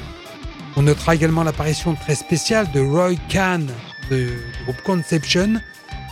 [0.77, 3.67] On notera également l'apparition très spéciale de Roy Kahn
[4.11, 4.31] du
[4.65, 5.61] groupe Conception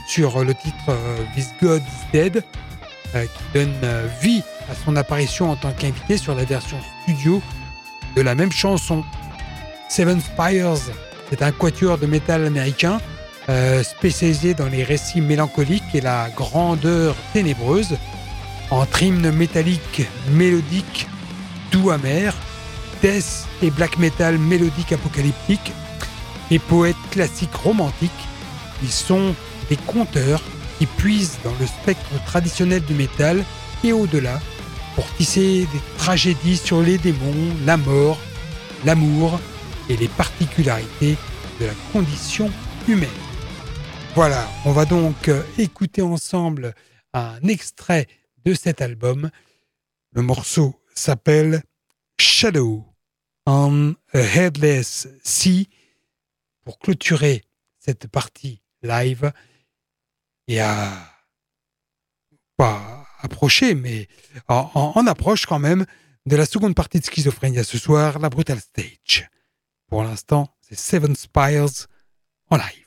[0.07, 2.45] sur le titre euh, This God is Dead,
[3.15, 7.43] euh, qui donne euh, vie à son apparition en tant qu'invité sur la version studio
[8.15, 9.05] de la même chanson.
[9.89, 10.75] Seven Spires,
[11.31, 12.99] c'est un quatuor de métal américain
[13.85, 17.97] spécialisé dans les récits mélancoliques et la grandeur ténébreuse,
[18.71, 20.03] en hymne métallique
[20.33, 21.07] mélodique
[21.71, 22.35] doux amer,
[23.03, 25.73] death et black metal mélodique apocalyptique,
[26.51, 28.11] et poètes classiques romantiques.
[28.83, 29.35] Ils sont
[29.69, 30.43] des conteurs
[30.79, 33.45] qui puisent dans le spectre traditionnel du métal
[33.83, 34.41] et au-delà
[34.95, 38.19] pour tisser des tragédies sur les démons, la mort,
[38.85, 39.41] l'amour
[39.89, 41.17] et les particularités
[41.61, 42.51] de la condition
[42.89, 43.09] humaine.
[44.15, 46.75] Voilà, on va donc euh, écouter ensemble
[47.13, 48.07] un extrait
[48.47, 49.31] de cet album.
[50.13, 51.63] Le morceau s'appelle
[52.19, 52.87] Shadow
[53.45, 55.69] on a Headless Sea
[56.65, 57.43] pour clôturer
[57.79, 59.33] cette partie live
[60.49, 61.13] et à
[62.57, 64.09] pas approcher, mais
[64.49, 65.85] en, approche quand même
[66.25, 69.29] de la seconde partie de Schizophrénia ce soir, la Brutal Stage.
[69.89, 71.87] Pour l'instant, c'est Seven Spires
[72.51, 72.86] en live.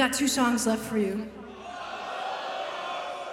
[0.00, 1.28] Got two songs left for you.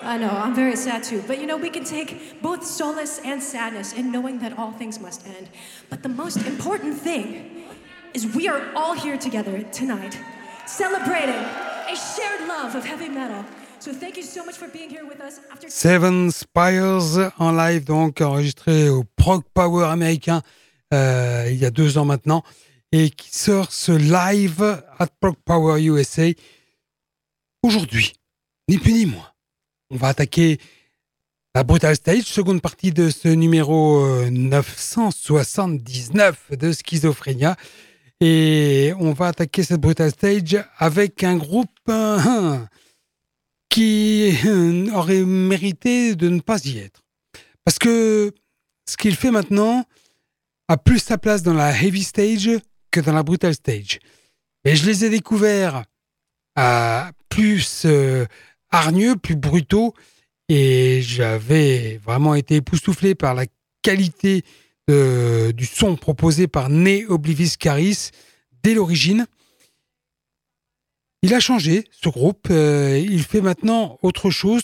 [0.02, 1.24] I know, I'm very sad too.
[1.26, 5.00] But you know, we can take both solace and sadness in knowing that all things
[5.00, 5.48] must end.
[5.90, 7.26] But the most important thing
[8.14, 10.20] is we are all here together tonight,
[10.66, 11.42] celebrating
[11.94, 13.46] a shared love of heavy metal.
[13.80, 15.40] So thank you so much for being here with us
[15.70, 20.42] Seven Spires en live, donc enregistré au Prog Power américain
[20.94, 22.44] euh, il y a deux ans maintenant,
[22.92, 26.34] et qui sort ce live at Prog Power USA
[27.64, 28.14] aujourd'hui,
[28.70, 29.30] ni plus ni moins.
[29.90, 30.60] On va attaquer
[31.56, 37.56] la Brutal Stage, seconde partie de ce numéro euh, 979 de Schizophrénia.
[38.20, 42.60] Et on va attaquer cette Brutal Stage avec un groupe euh,
[43.70, 47.02] qui euh, aurait mérité de ne pas y être.
[47.64, 48.36] Parce que
[48.88, 49.84] ce qu'il fait maintenant
[50.68, 52.52] a plus sa place dans la Heavy Stage
[52.92, 54.00] que dans la Brutal Stage.
[54.64, 55.86] Et je les ai découverts
[57.30, 58.26] plus euh,
[58.72, 59.94] hargneux, plus brutaux,
[60.50, 63.46] et j'avais vraiment été époustouflé par la
[63.82, 64.44] qualité
[64.88, 68.10] de- du son proposé par Ne Oblivis Caris
[68.64, 69.28] dès l'origine.
[71.22, 72.48] Il a changé, ce groupe.
[72.50, 74.64] euh, il fait maintenant autre chose.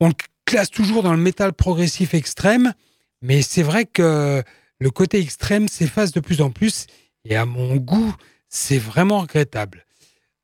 [0.00, 2.74] On le classe toujours dans le métal progressif extrême,
[3.22, 4.42] mais c'est vrai que
[4.78, 6.86] le côté extrême s'efface de plus en plus,
[7.24, 8.14] et à mon goût,
[8.48, 9.86] c'est vraiment regrettable.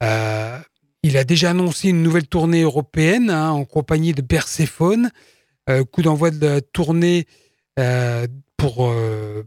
[0.03, 0.59] Euh,
[1.03, 5.11] il a déjà annoncé une nouvelle tournée européenne hein, en compagnie de Perséphone.
[5.69, 7.27] Euh, coup d'envoi de la tournée
[7.79, 8.27] euh,
[8.57, 9.45] pour euh,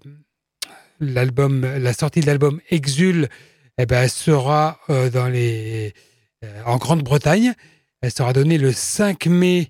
[0.99, 3.27] l'album, la sortie de l'album Exul
[3.77, 5.93] eh ben, sera dans les,
[6.65, 7.53] en Grande-Bretagne.
[8.01, 9.69] Elle sera donnée le 5 mai.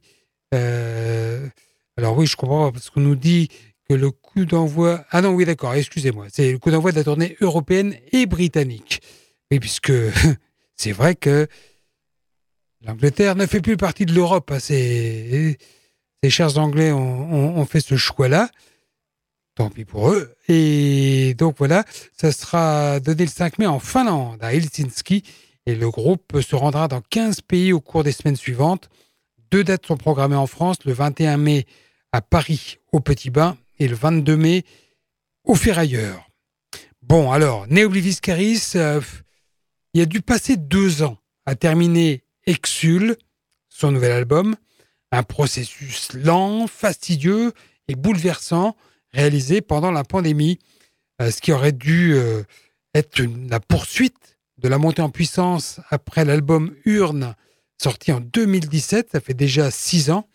[0.51, 3.47] alors oui, je comprends parce qu'on nous dit
[3.87, 5.05] que le coup d'envoi...
[5.11, 6.27] Ah non, oui, d'accord, excusez-moi.
[6.31, 9.01] C'est le coup d'envoi de la tournée européenne et britannique.
[9.49, 9.93] Oui, puisque
[10.81, 11.47] c'est vrai que
[12.81, 14.49] l'Angleterre ne fait plus partie de l'Europe.
[14.51, 14.59] hein.
[14.59, 15.59] Ces,
[16.27, 18.49] chers Anglais ont, fait ce choix-là.
[19.53, 20.33] Tant pis pour eux.
[20.47, 21.83] Et donc voilà,
[22.17, 25.21] ça sera donné le 5 mai en Finlande, à Helsinki.
[25.67, 28.89] Et le groupe se rendra dans 15 pays au cours des semaines suivantes.
[29.51, 31.67] Deux dates sont programmées en France, le 21 mai
[32.11, 34.63] à Paris, au Petit Bain, et le 22 mai
[35.43, 36.27] au Ferrailleur.
[37.03, 39.01] Bon, alors, Neoblivis Caris, euh,
[39.93, 43.17] il a dû passer deux ans à terminer Exul,
[43.69, 44.55] son nouvel album,
[45.11, 47.53] un processus lent, fastidieux
[47.87, 48.75] et bouleversant
[49.13, 50.59] réalisé pendant la pandémie,
[51.21, 52.43] euh, ce qui aurait dû euh,
[52.93, 57.35] être la poursuite de la montée en puissance après l'album Urne,
[57.81, 60.27] sorti en 2017, ça fait déjà six ans,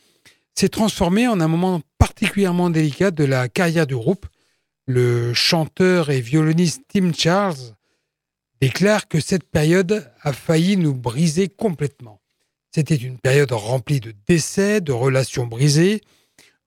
[0.55, 4.27] s'est transformé en un moment particulièrement délicat de la carrière du groupe.
[4.87, 7.75] Le chanteur et violoniste Tim Charles
[8.61, 12.21] déclare que cette période a failli nous briser complètement.
[12.75, 16.03] C'était une période remplie de décès, de relations brisées,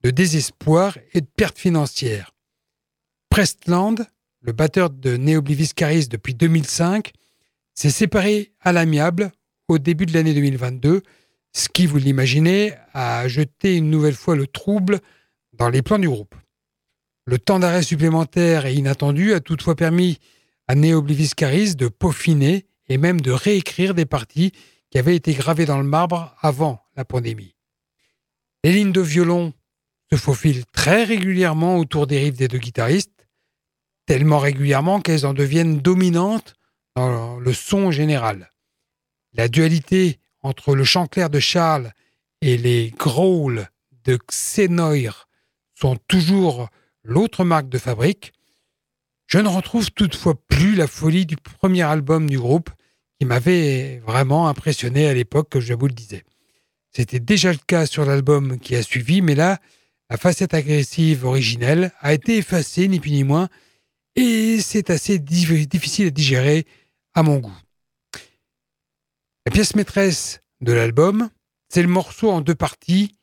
[0.02, 2.34] de désespoir et de pertes financières.
[3.28, 3.96] Prestland,
[4.40, 7.12] le batteur de Neoblivis Caris depuis 2005,
[7.74, 9.30] s'est séparé à l'amiable
[9.68, 11.02] au début de l'année 2022,
[11.52, 15.00] ce qui, vous l'imaginez, a jeté une nouvelle fois le trouble
[15.52, 16.34] dans les plans du groupe.
[17.26, 20.18] Le temps d'arrêt supplémentaire et inattendu a toutefois permis
[20.70, 24.52] à Neoblivis Caris de peaufiner et même de réécrire des parties
[24.88, 27.56] qui avaient été gravées dans le marbre avant la pandémie.
[28.62, 29.52] Les lignes de violon
[30.12, 33.26] se faufilent très régulièrement autour des riffs des deux guitaristes,
[34.06, 36.54] tellement régulièrement qu'elles en deviennent dominantes
[36.94, 38.52] dans le son général.
[39.32, 41.90] La dualité entre le chant clair de Charles
[42.42, 43.68] et les growls
[44.04, 45.28] de Xenoir
[45.74, 46.68] sont toujours
[47.02, 48.32] l'autre marque de fabrique.
[49.30, 52.68] Je ne retrouve toutefois plus la folie du premier album du groupe
[53.16, 56.24] qui m'avait vraiment impressionné à l'époque, que je vous le disais.
[56.90, 59.60] C'était déjà le cas sur l'album qui a suivi, mais là,
[60.08, 63.48] la facette agressive originelle a été effacée, ni plus ni moins,
[64.16, 66.66] et c'est assez difficile à digérer
[67.14, 67.56] à mon goût.
[69.46, 71.30] La pièce maîtresse de l'album,
[71.68, 73.14] c'est le morceau en deux parties,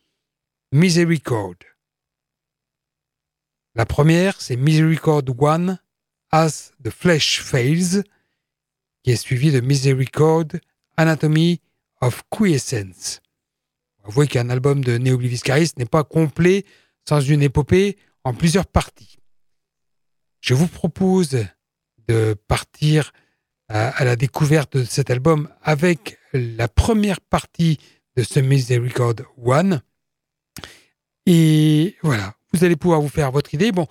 [0.72, 1.56] Misericord.
[3.76, 5.80] La première, c'est Misericord One,
[6.32, 8.04] As the Flesh Fails,
[9.04, 10.48] qui est suivi de Misericord,
[10.98, 11.62] Anatomy
[12.02, 13.22] of Quiescence.
[14.04, 14.98] Avouez qu'un album de
[15.44, 16.66] Caris n'est pas complet
[17.08, 19.18] sans une épopée en plusieurs parties.
[20.42, 21.46] Je vous propose
[22.08, 23.12] de partir
[23.70, 27.80] à, à la découverte de cet album avec la première partie
[28.16, 29.82] de ce Misericord One.
[31.26, 33.72] Et voilà, vous allez pouvoir vous faire votre idée.
[33.72, 33.88] Bon,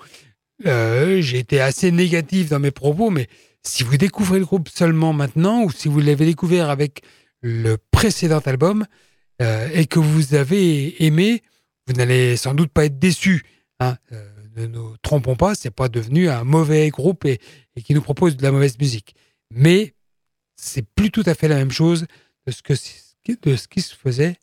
[0.64, 3.28] euh, j'ai été assez négatif dans mes propos, mais
[3.62, 7.02] si vous découvrez le groupe seulement maintenant, ou si vous l'avez découvert avec
[7.42, 8.86] le précédent album,
[9.42, 11.42] euh, et que vous avez aimé,
[11.86, 13.44] vous n'allez sans doute pas être déçu.
[13.80, 13.96] Hein.
[14.12, 17.38] Euh, ne nous trompons pas, c'est pas devenu un mauvais groupe et,
[17.84, 19.14] qui nous propose de la mauvaise musique.
[19.50, 19.94] Mais
[20.56, 22.06] c'est plus tout à fait la même chose
[22.46, 22.72] de ce, que,
[23.42, 24.36] de ce qui se faisait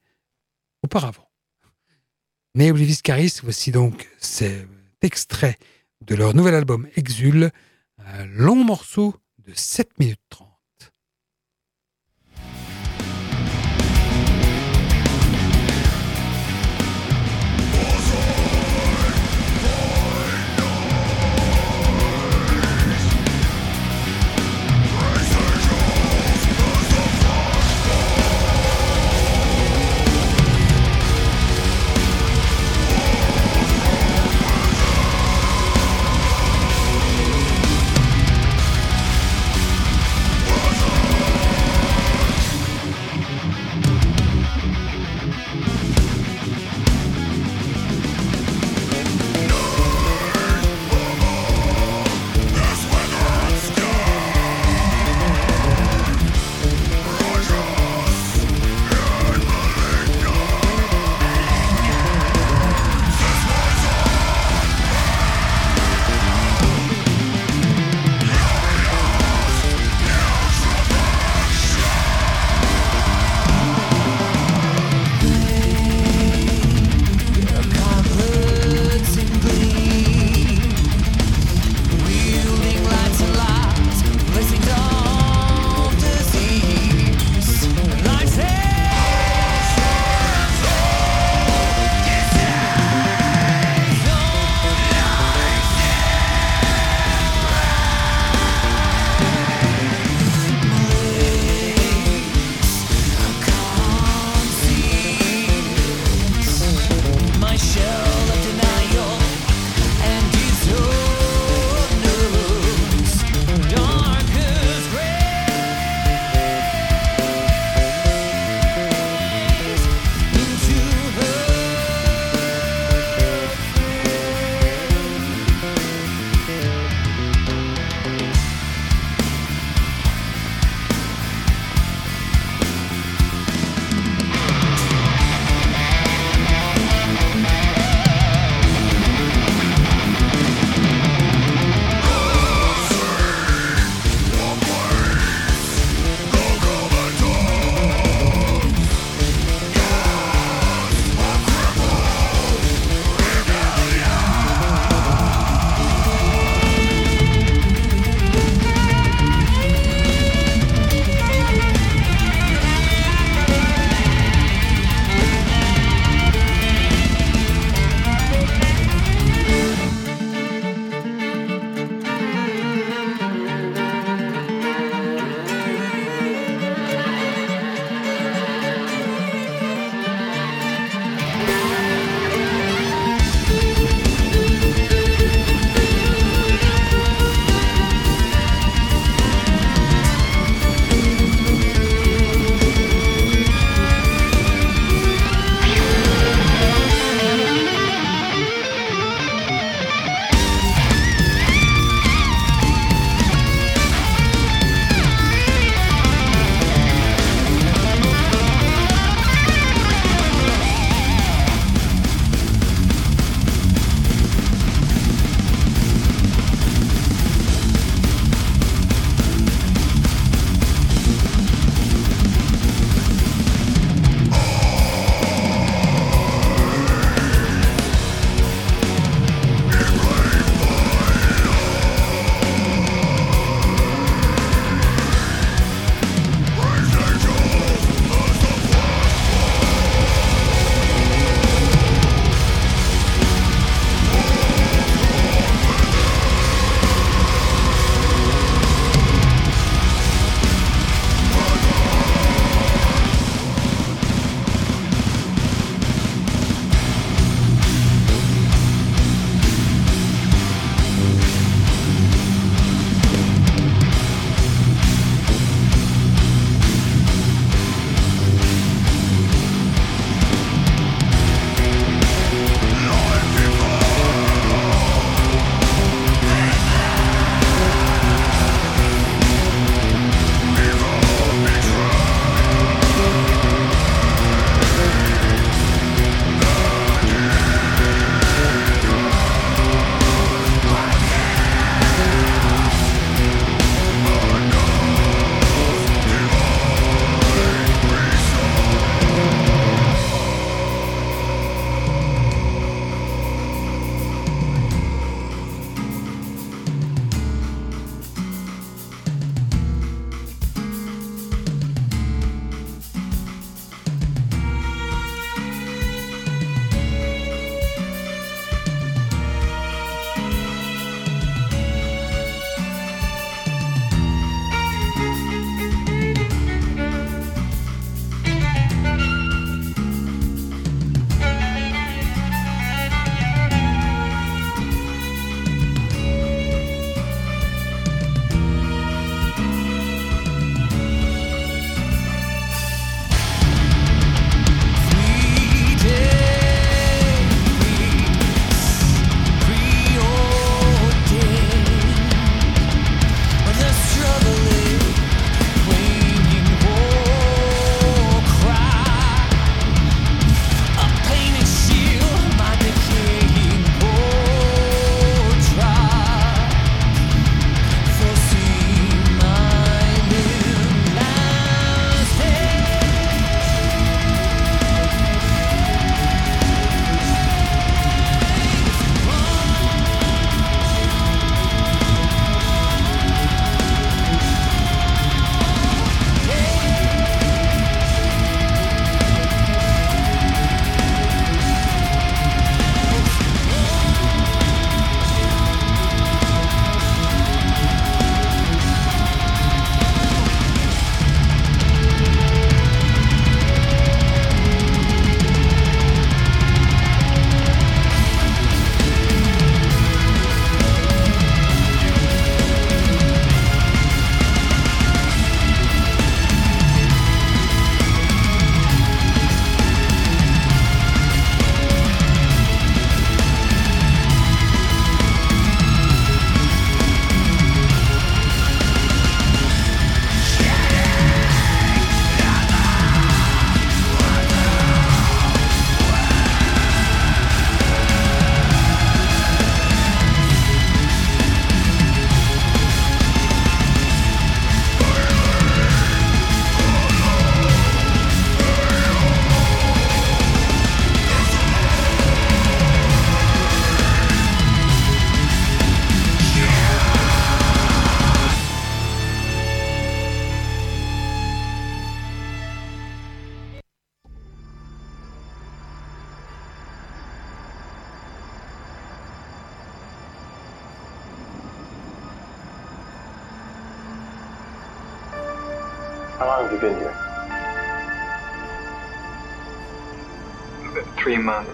[0.83, 1.27] auparavant.
[2.53, 4.67] Neoblivis Caris, voici donc cet
[5.01, 5.57] extrait
[6.05, 7.51] de leur nouvel album Exul,
[7.97, 10.52] un long morceau de 7 minutes 30.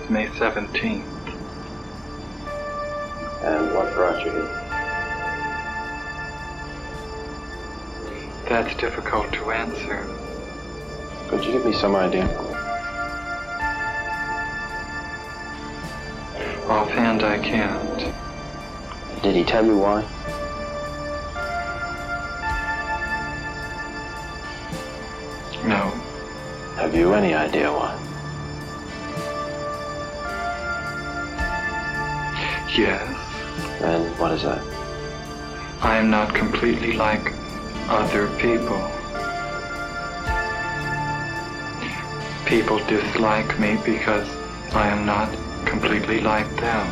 [0.10, 1.04] May 17th.
[3.44, 4.56] And what brought you here?
[8.50, 10.08] That's difficult to answer.
[11.28, 12.26] Could you give me some idea?
[16.68, 18.12] Offhand, I can't.
[19.22, 20.02] Did he tell you why?
[25.68, 25.92] No.
[26.78, 27.99] Have you any idea why?
[32.80, 33.04] Yes.
[33.82, 34.64] And what is that?
[35.82, 37.34] I am not completely like
[37.90, 38.80] other people.
[42.46, 44.30] People dislike me because
[44.74, 45.30] I am not
[45.66, 46.88] completely like them.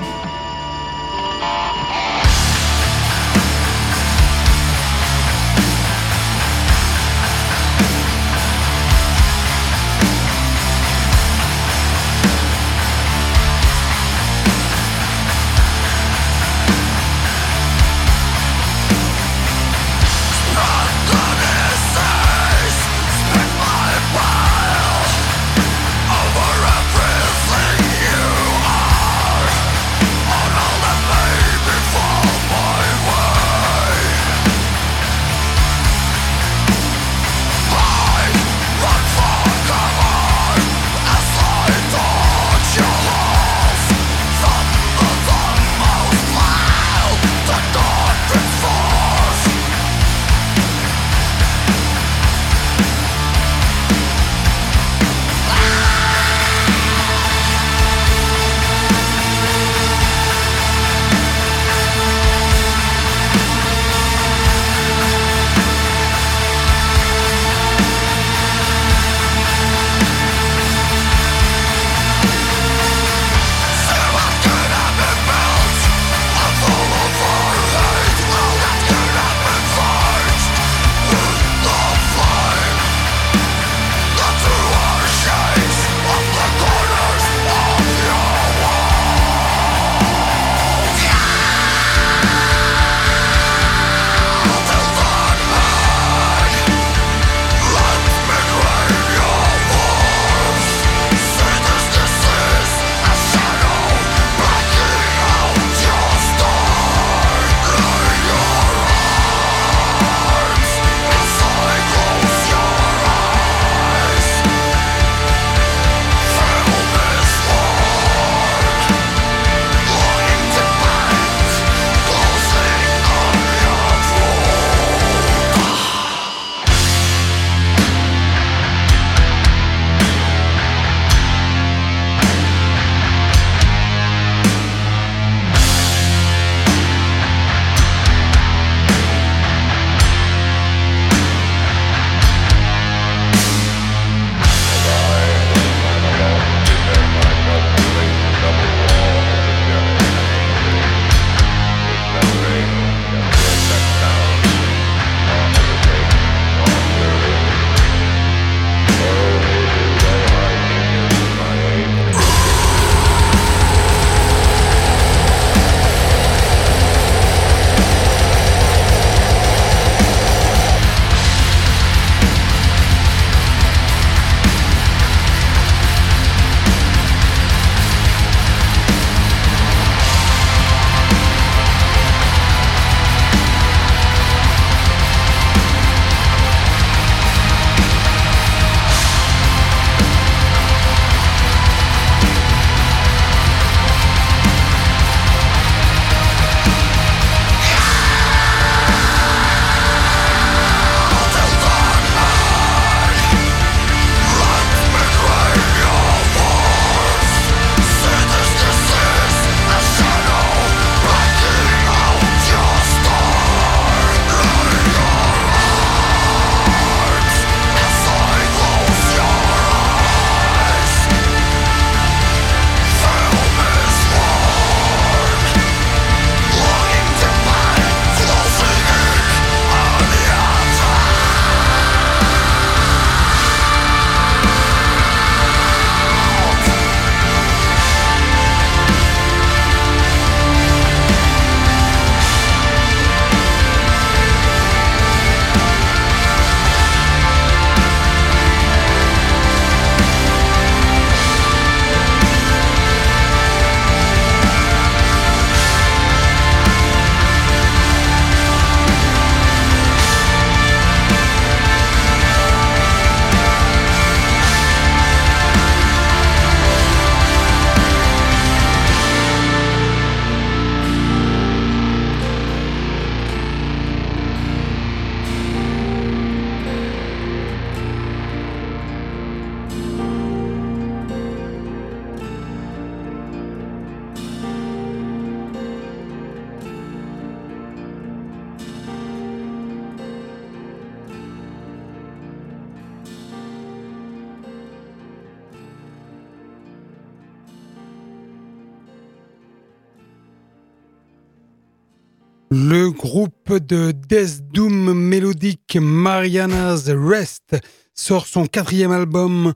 [303.59, 307.55] De Death Doom mélodique Mariana's Rest
[307.93, 309.53] sort son quatrième album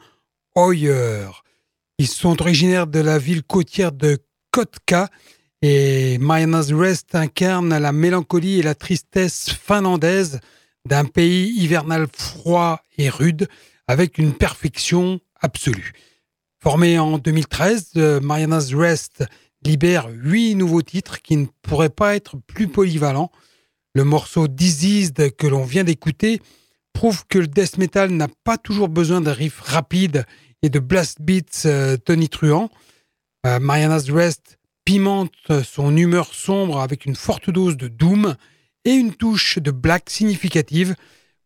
[0.55, 1.27] Hoyer.
[1.97, 4.17] Ils sont originaires de la ville côtière de
[4.51, 5.09] Kotka
[5.61, 10.39] et Mariana's Rest incarne la mélancolie et la tristesse finlandaise
[10.87, 13.47] d'un pays hivernal froid et rude
[13.87, 15.93] avec une perfection absolue.
[16.59, 19.25] Formé en 2013, Mariana's Rest
[19.63, 23.31] libère huit nouveaux titres qui ne pourraient pas être plus polyvalents.
[23.93, 26.41] Le morceau Diseased que l'on vient d'écouter
[26.93, 30.25] prouve que le death metal n'a pas toujours besoin d'un riff rapide
[30.61, 32.69] et de blast beats euh, tonitruants.
[33.45, 38.35] Euh, Mariana's Rest pimente son humeur sombre avec une forte dose de doom
[38.85, 40.95] et une touche de black significative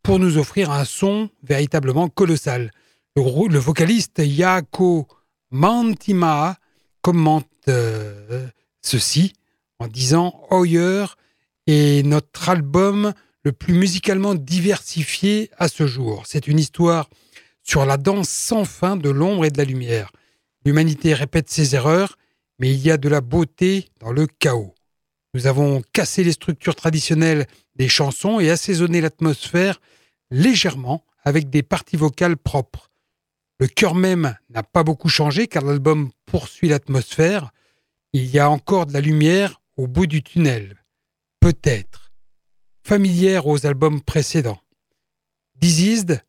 [0.04, 2.72] pour nous offrir un son véritablement colossal.
[3.16, 5.08] Le, vocaliste Yako
[5.52, 6.58] Mantimaa
[7.02, 8.48] commente euh,
[8.82, 9.34] ceci
[9.80, 11.06] en disant Hoyer
[11.68, 13.14] est notre album
[13.44, 16.24] le plus musicalement diversifié à ce jour.
[16.26, 17.10] C'est une histoire
[17.64, 20.12] sur la danse sans fin de l'ombre et de la lumière.
[20.66, 22.18] L'humanité répète ses erreurs,
[22.60, 24.74] mais il y a de la beauté dans le chaos.
[25.34, 29.82] Nous avons cassé les structures traditionnelles des chansons et assaisonné l'atmosphère
[30.32, 32.90] légèrement avec des parties vocales propres.
[33.60, 37.52] Le cœur même n'a pas beaucoup changé car l'album poursuit l'atmosphère.
[38.14, 40.85] Il y a encore de la lumière au bout du tunnel.
[41.46, 42.12] Peut-être.
[42.84, 44.60] Familière aux albums précédents.
[45.54, 46.26] Diseased,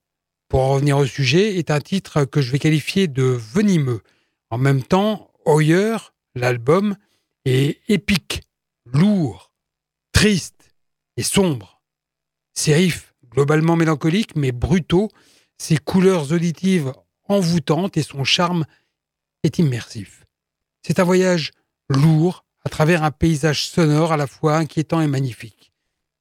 [0.51, 4.03] pour en revenir au sujet, est un titre que je vais qualifier de venimeux.
[4.51, 5.97] En même temps, Hoyer,
[6.35, 6.99] l'album,
[7.47, 8.43] est épique,
[8.85, 9.55] lourd,
[10.13, 10.75] triste
[11.17, 11.81] et sombre.
[12.53, 12.93] Ses
[13.31, 15.09] globalement mélancoliques mais brutaux,
[15.57, 16.93] ses couleurs auditives
[17.25, 18.67] envoûtante et son charme
[19.45, 20.27] est immersif.
[20.83, 21.53] C'est un voyage
[21.89, 25.71] lourd à travers un paysage sonore à la fois inquiétant et magnifique.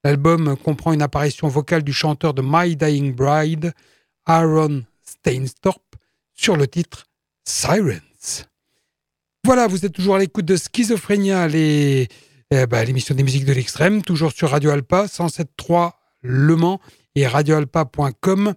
[0.03, 3.73] L'album comprend une apparition vocale du chanteur de My Dying Bride,
[4.27, 5.81] Aaron Steinstorp,
[6.35, 7.07] sur le titre
[7.45, 8.45] Sirens.
[9.43, 12.07] Voilà, vous êtes toujours à l'écoute de Schizophrénia, eh
[12.51, 16.79] ben, l'émission des musiques de l'extrême, toujours sur Radio Alpa, 107.3 Le Mans
[17.15, 18.53] et radioalpa.com.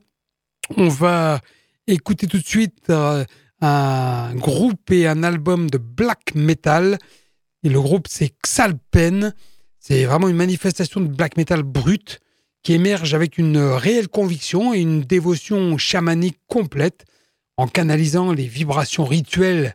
[0.76, 1.40] On va
[1.86, 3.24] Écoutez tout de suite euh,
[3.62, 6.98] un groupe et un album de black metal.
[7.68, 9.34] Le groupe, c'est Xalpen.
[9.78, 12.18] C'est vraiment une manifestation de black metal brut
[12.62, 17.04] qui émerge avec une réelle conviction et une dévotion chamanique complète
[17.58, 19.74] en canalisant les vibrations rituelles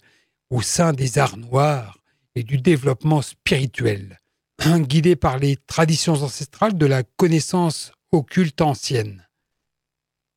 [0.49, 1.99] au sein des arts noirs
[2.35, 4.19] et du développement spirituel,
[4.59, 9.27] guidé par les traditions ancestrales de la connaissance occulte ancienne.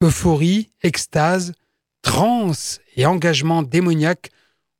[0.02, 1.52] Euphorie, extase,
[2.02, 2.52] Trans
[2.94, 4.30] et engagement démoniaque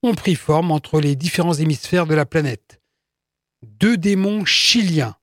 [0.06, 2.80] ont pris forme entre les différents hémisphères de la planète.
[3.62, 5.16] Deux démons chiliens,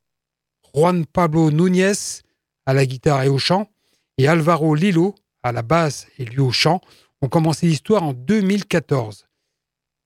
[0.73, 2.21] Juan Pablo Núñez
[2.65, 3.69] à la guitare et au chant,
[4.17, 6.81] et Alvaro Lilo à la basse et lui au chant,
[7.21, 9.27] ont commencé l'histoire en 2014.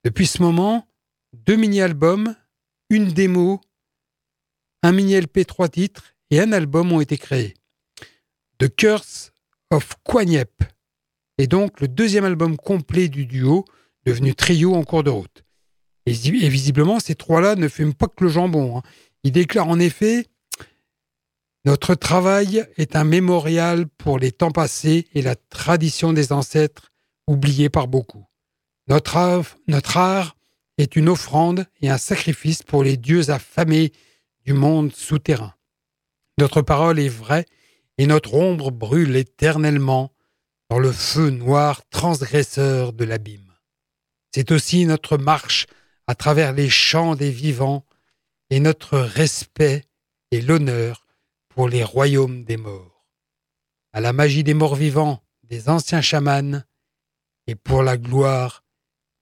[0.04, 0.88] Depuis ce moment,
[1.34, 2.36] deux mini-albums,
[2.90, 3.62] une démo,
[4.84, 7.54] un mini-LP trois titres et un album ont été créés.
[8.60, 9.32] The Curse
[9.72, 10.64] of Quanyep
[11.38, 13.66] et donc le deuxième album complet du duo,
[14.08, 15.44] devenu trio en cours de route.
[16.06, 18.78] Et, visiblement, ces trois-là ne fument pas que le jambon.
[18.78, 18.82] Hein.
[19.24, 20.28] Ils déclarent en effet
[21.66, 26.94] Notre travail est un mémorial pour les temps passés et la tradition des ancêtres
[27.28, 28.26] oubliée par beaucoup.
[28.88, 30.38] Notre art, notre art
[30.78, 33.92] est une offrande et un sacrifice pour les dieux affamés
[34.46, 35.54] du monde souterrain.
[36.38, 37.46] Notre parole est vraie
[37.98, 40.14] et notre ombre brûle éternellement
[40.70, 43.47] dans le feu noir transgresseur de l'abîme.
[44.38, 45.66] C'est aussi notre marche
[46.06, 47.84] à travers les champs des vivants
[48.52, 49.84] et notre respect
[50.30, 51.08] et l'honneur
[51.50, 53.08] pour les royaumes des morts,
[53.94, 56.62] à la magie des morts vivants des anciens chamans
[57.48, 58.64] et pour la gloire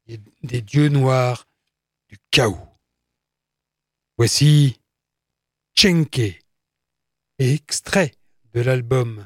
[0.05, 1.47] des dieux noirs
[2.09, 2.59] du chaos.
[4.17, 4.81] Voici
[5.75, 6.43] Chenke,
[7.39, 8.11] extrait
[8.51, 9.25] de l'album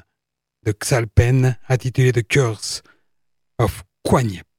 [0.62, 2.84] de Xalpen intitulé The Curse
[3.58, 4.49] of Quanyep.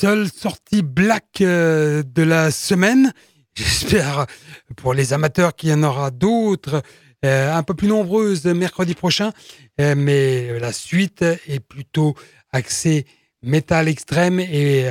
[0.00, 3.12] Seule sortie black euh, de la semaine.
[3.54, 4.24] J'espère
[4.76, 6.82] pour les amateurs qu'il y en aura d'autres,
[7.22, 9.32] euh, un peu plus nombreuses mercredi prochain.
[9.78, 12.14] Euh, mais la suite est plutôt
[12.50, 13.04] axée
[13.42, 14.88] métal extrême et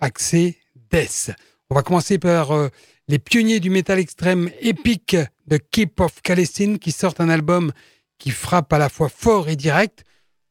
[0.00, 0.58] axée
[0.92, 1.32] death.
[1.68, 2.52] On va commencer par
[3.08, 5.16] les pionniers du métal extrême épique
[5.48, 7.72] de Keep of Kalestin qui sortent un album
[8.18, 10.04] qui frappe à la fois fort et direct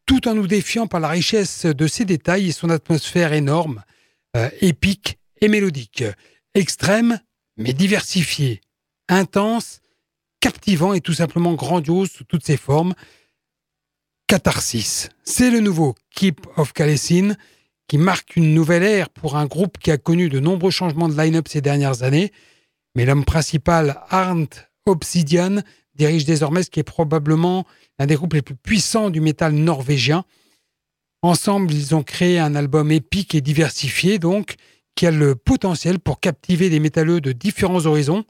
[0.09, 3.83] tout en nous défiant par la richesse de ses détails et son atmosphère énorme,
[4.35, 6.03] euh, épique et mélodique,
[6.55, 7.19] extrême
[7.57, 8.59] mais diversifié,
[9.07, 9.81] intense,
[10.39, 12.95] captivant et tout simplement grandiose sous toutes ses formes.
[14.25, 17.35] Catharsis, c'est le nouveau Keep of Kalesin
[17.87, 21.21] qui marque une nouvelle ère pour un groupe qui a connu de nombreux changements de
[21.21, 22.31] line-up ces dernières années,
[22.95, 24.57] mais l'homme principal, Arndt
[24.87, 25.61] Obsidian,
[25.93, 27.67] dirige désormais ce qui est probablement
[27.99, 30.23] l'un des groupes les plus puissants du métal norvégien.
[31.21, 34.55] Ensemble, ils ont créé un album épique et diversifié, donc,
[34.95, 38.23] qui a le potentiel pour captiver des métalleux de différents horizons.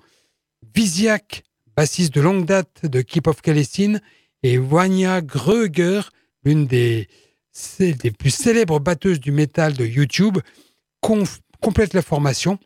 [0.76, 1.44] Visiak,
[1.78, 4.00] bassiste de longue date de Keep of Kalestin,
[4.42, 6.02] et Wanya Gröger,
[6.44, 7.08] l'une des,
[7.80, 10.40] des, plus célèbres batteuses du métal de YouTube,
[11.02, 12.58] complètent la formation.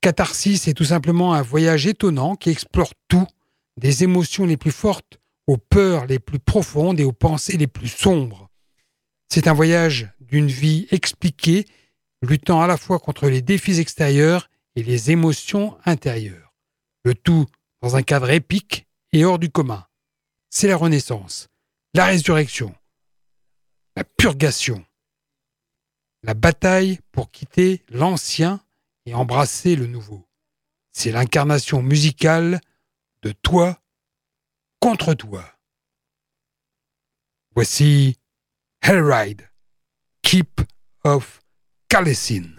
[0.00, 3.26] Catharsis est tout simplement un voyage étonnant qui explore tout,
[3.76, 7.88] des émotions les plus fortes aux peurs les plus profondes et aux pensées les plus
[7.88, 8.50] sombres.
[9.28, 11.66] C'est un voyage d'une vie expliquée,
[12.22, 16.54] luttant à la fois contre les défis extérieurs et les émotions intérieures.
[17.04, 17.46] Le tout
[17.82, 19.86] dans un cadre épique et hors du commun.
[20.50, 21.48] C'est la renaissance,
[21.94, 22.74] la résurrection,
[23.94, 24.84] la purgation,
[26.22, 28.60] la bataille pour quitter l'ancien
[29.04, 30.26] et embrasser le nouveau.
[30.92, 32.60] C'est l'incarnation musicale
[33.22, 33.78] de toi
[34.80, 35.44] contre toi.
[37.54, 38.18] Voici
[38.82, 39.48] Hellride,
[40.22, 40.60] Keep
[41.04, 41.40] of
[41.88, 42.55] Kalesin.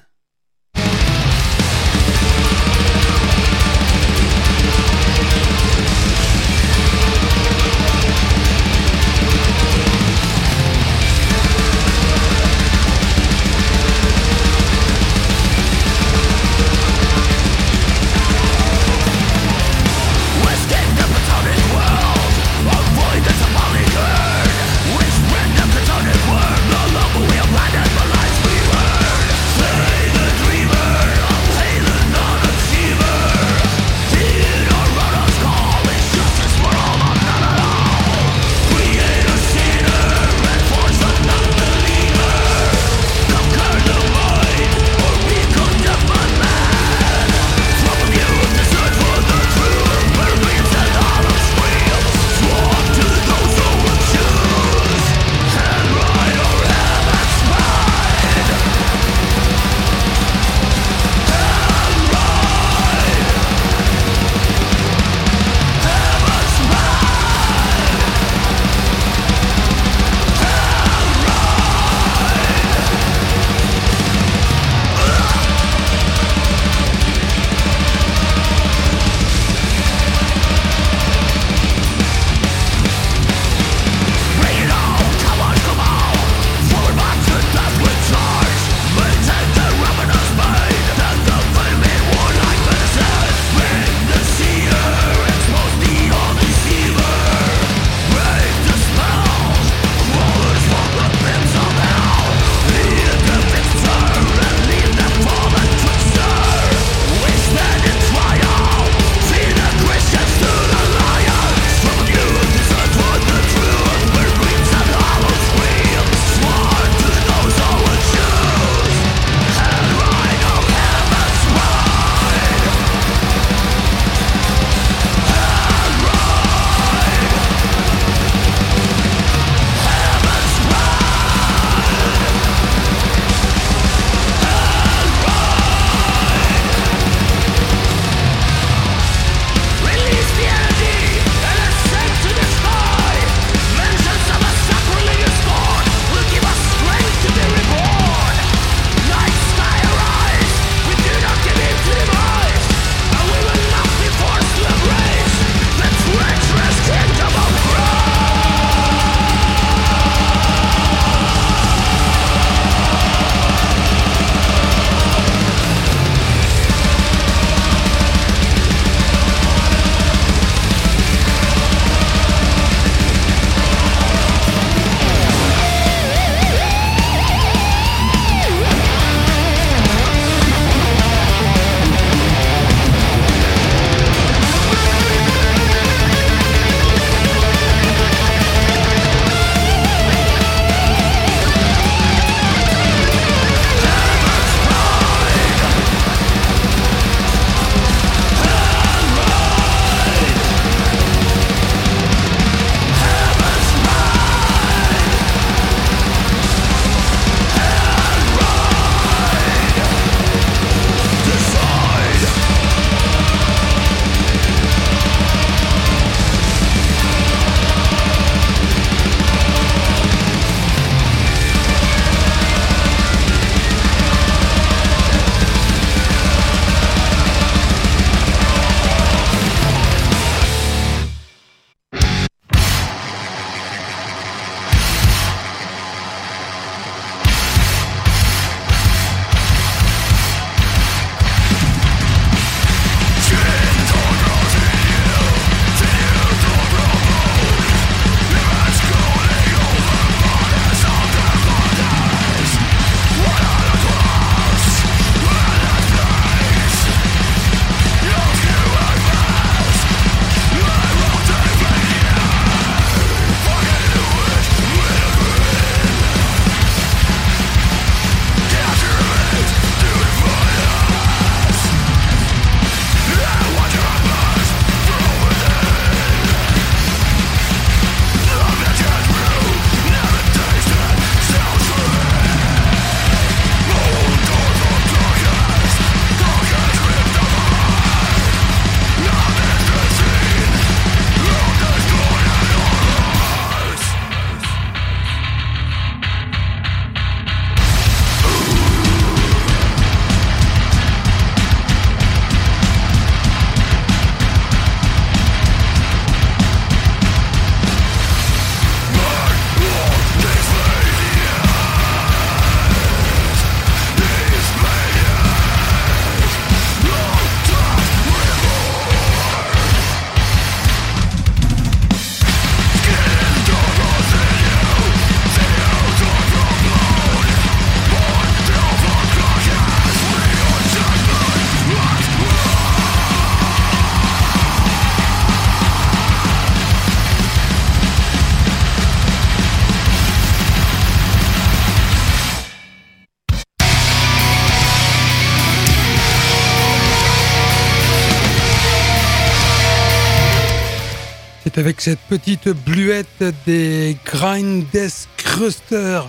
[351.57, 356.01] Avec cette petite bluette des Grind Death Cruster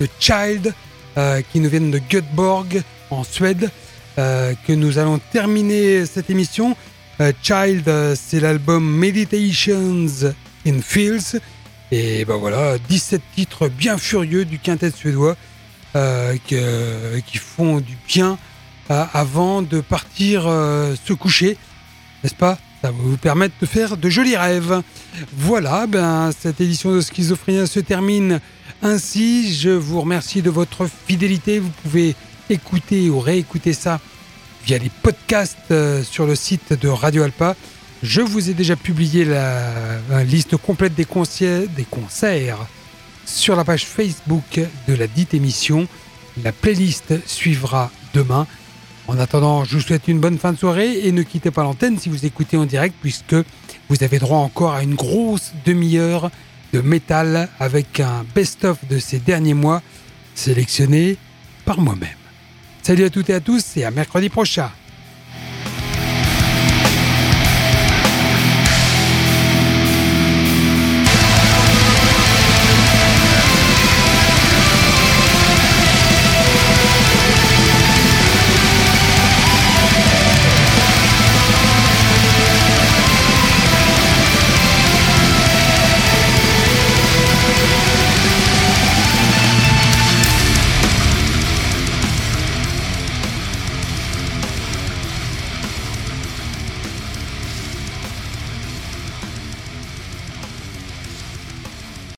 [0.00, 0.72] de Child
[1.18, 3.70] euh, qui nous viennent de Göteborg en Suède
[4.18, 6.76] euh, que nous allons terminer cette émission.
[7.20, 10.32] Euh, Child, c'est l'album Meditations
[10.66, 11.38] in Fields.
[11.90, 15.36] Et ben voilà, 17 titres bien furieux du quintet suédois
[16.46, 18.38] qui font du bien
[18.88, 21.56] avant de partir se coucher,
[22.22, 22.58] n'est-ce pas?
[22.84, 24.82] Ça va vous permettre de faire de jolis rêves.
[25.38, 28.40] Voilà, ben, cette édition de Schizophrénia se termine
[28.82, 29.54] ainsi.
[29.54, 31.60] Je vous remercie de votre fidélité.
[31.60, 32.14] Vous pouvez
[32.50, 34.00] écouter ou réécouter ça
[34.66, 37.56] via les podcasts euh, sur le site de Radio Alpa.
[38.02, 42.66] Je vous ai déjà publié la, liste complète des concerts
[43.24, 45.88] sur la page Facebook de la dite émission.
[46.42, 48.46] La playlist suivra demain.
[49.06, 51.98] En attendant, je vous souhaite une bonne fin de soirée et ne quittez pas l'antenne
[51.98, 53.36] si vous écoutez en direct puisque
[53.90, 56.30] vous avez droit encore à une grosse demi-heure
[56.72, 59.82] de métal avec un best-of de ces derniers mois
[60.34, 61.18] sélectionné
[61.66, 62.08] par moi-même.
[62.82, 64.70] Salut à toutes et à tous et à mercredi prochain.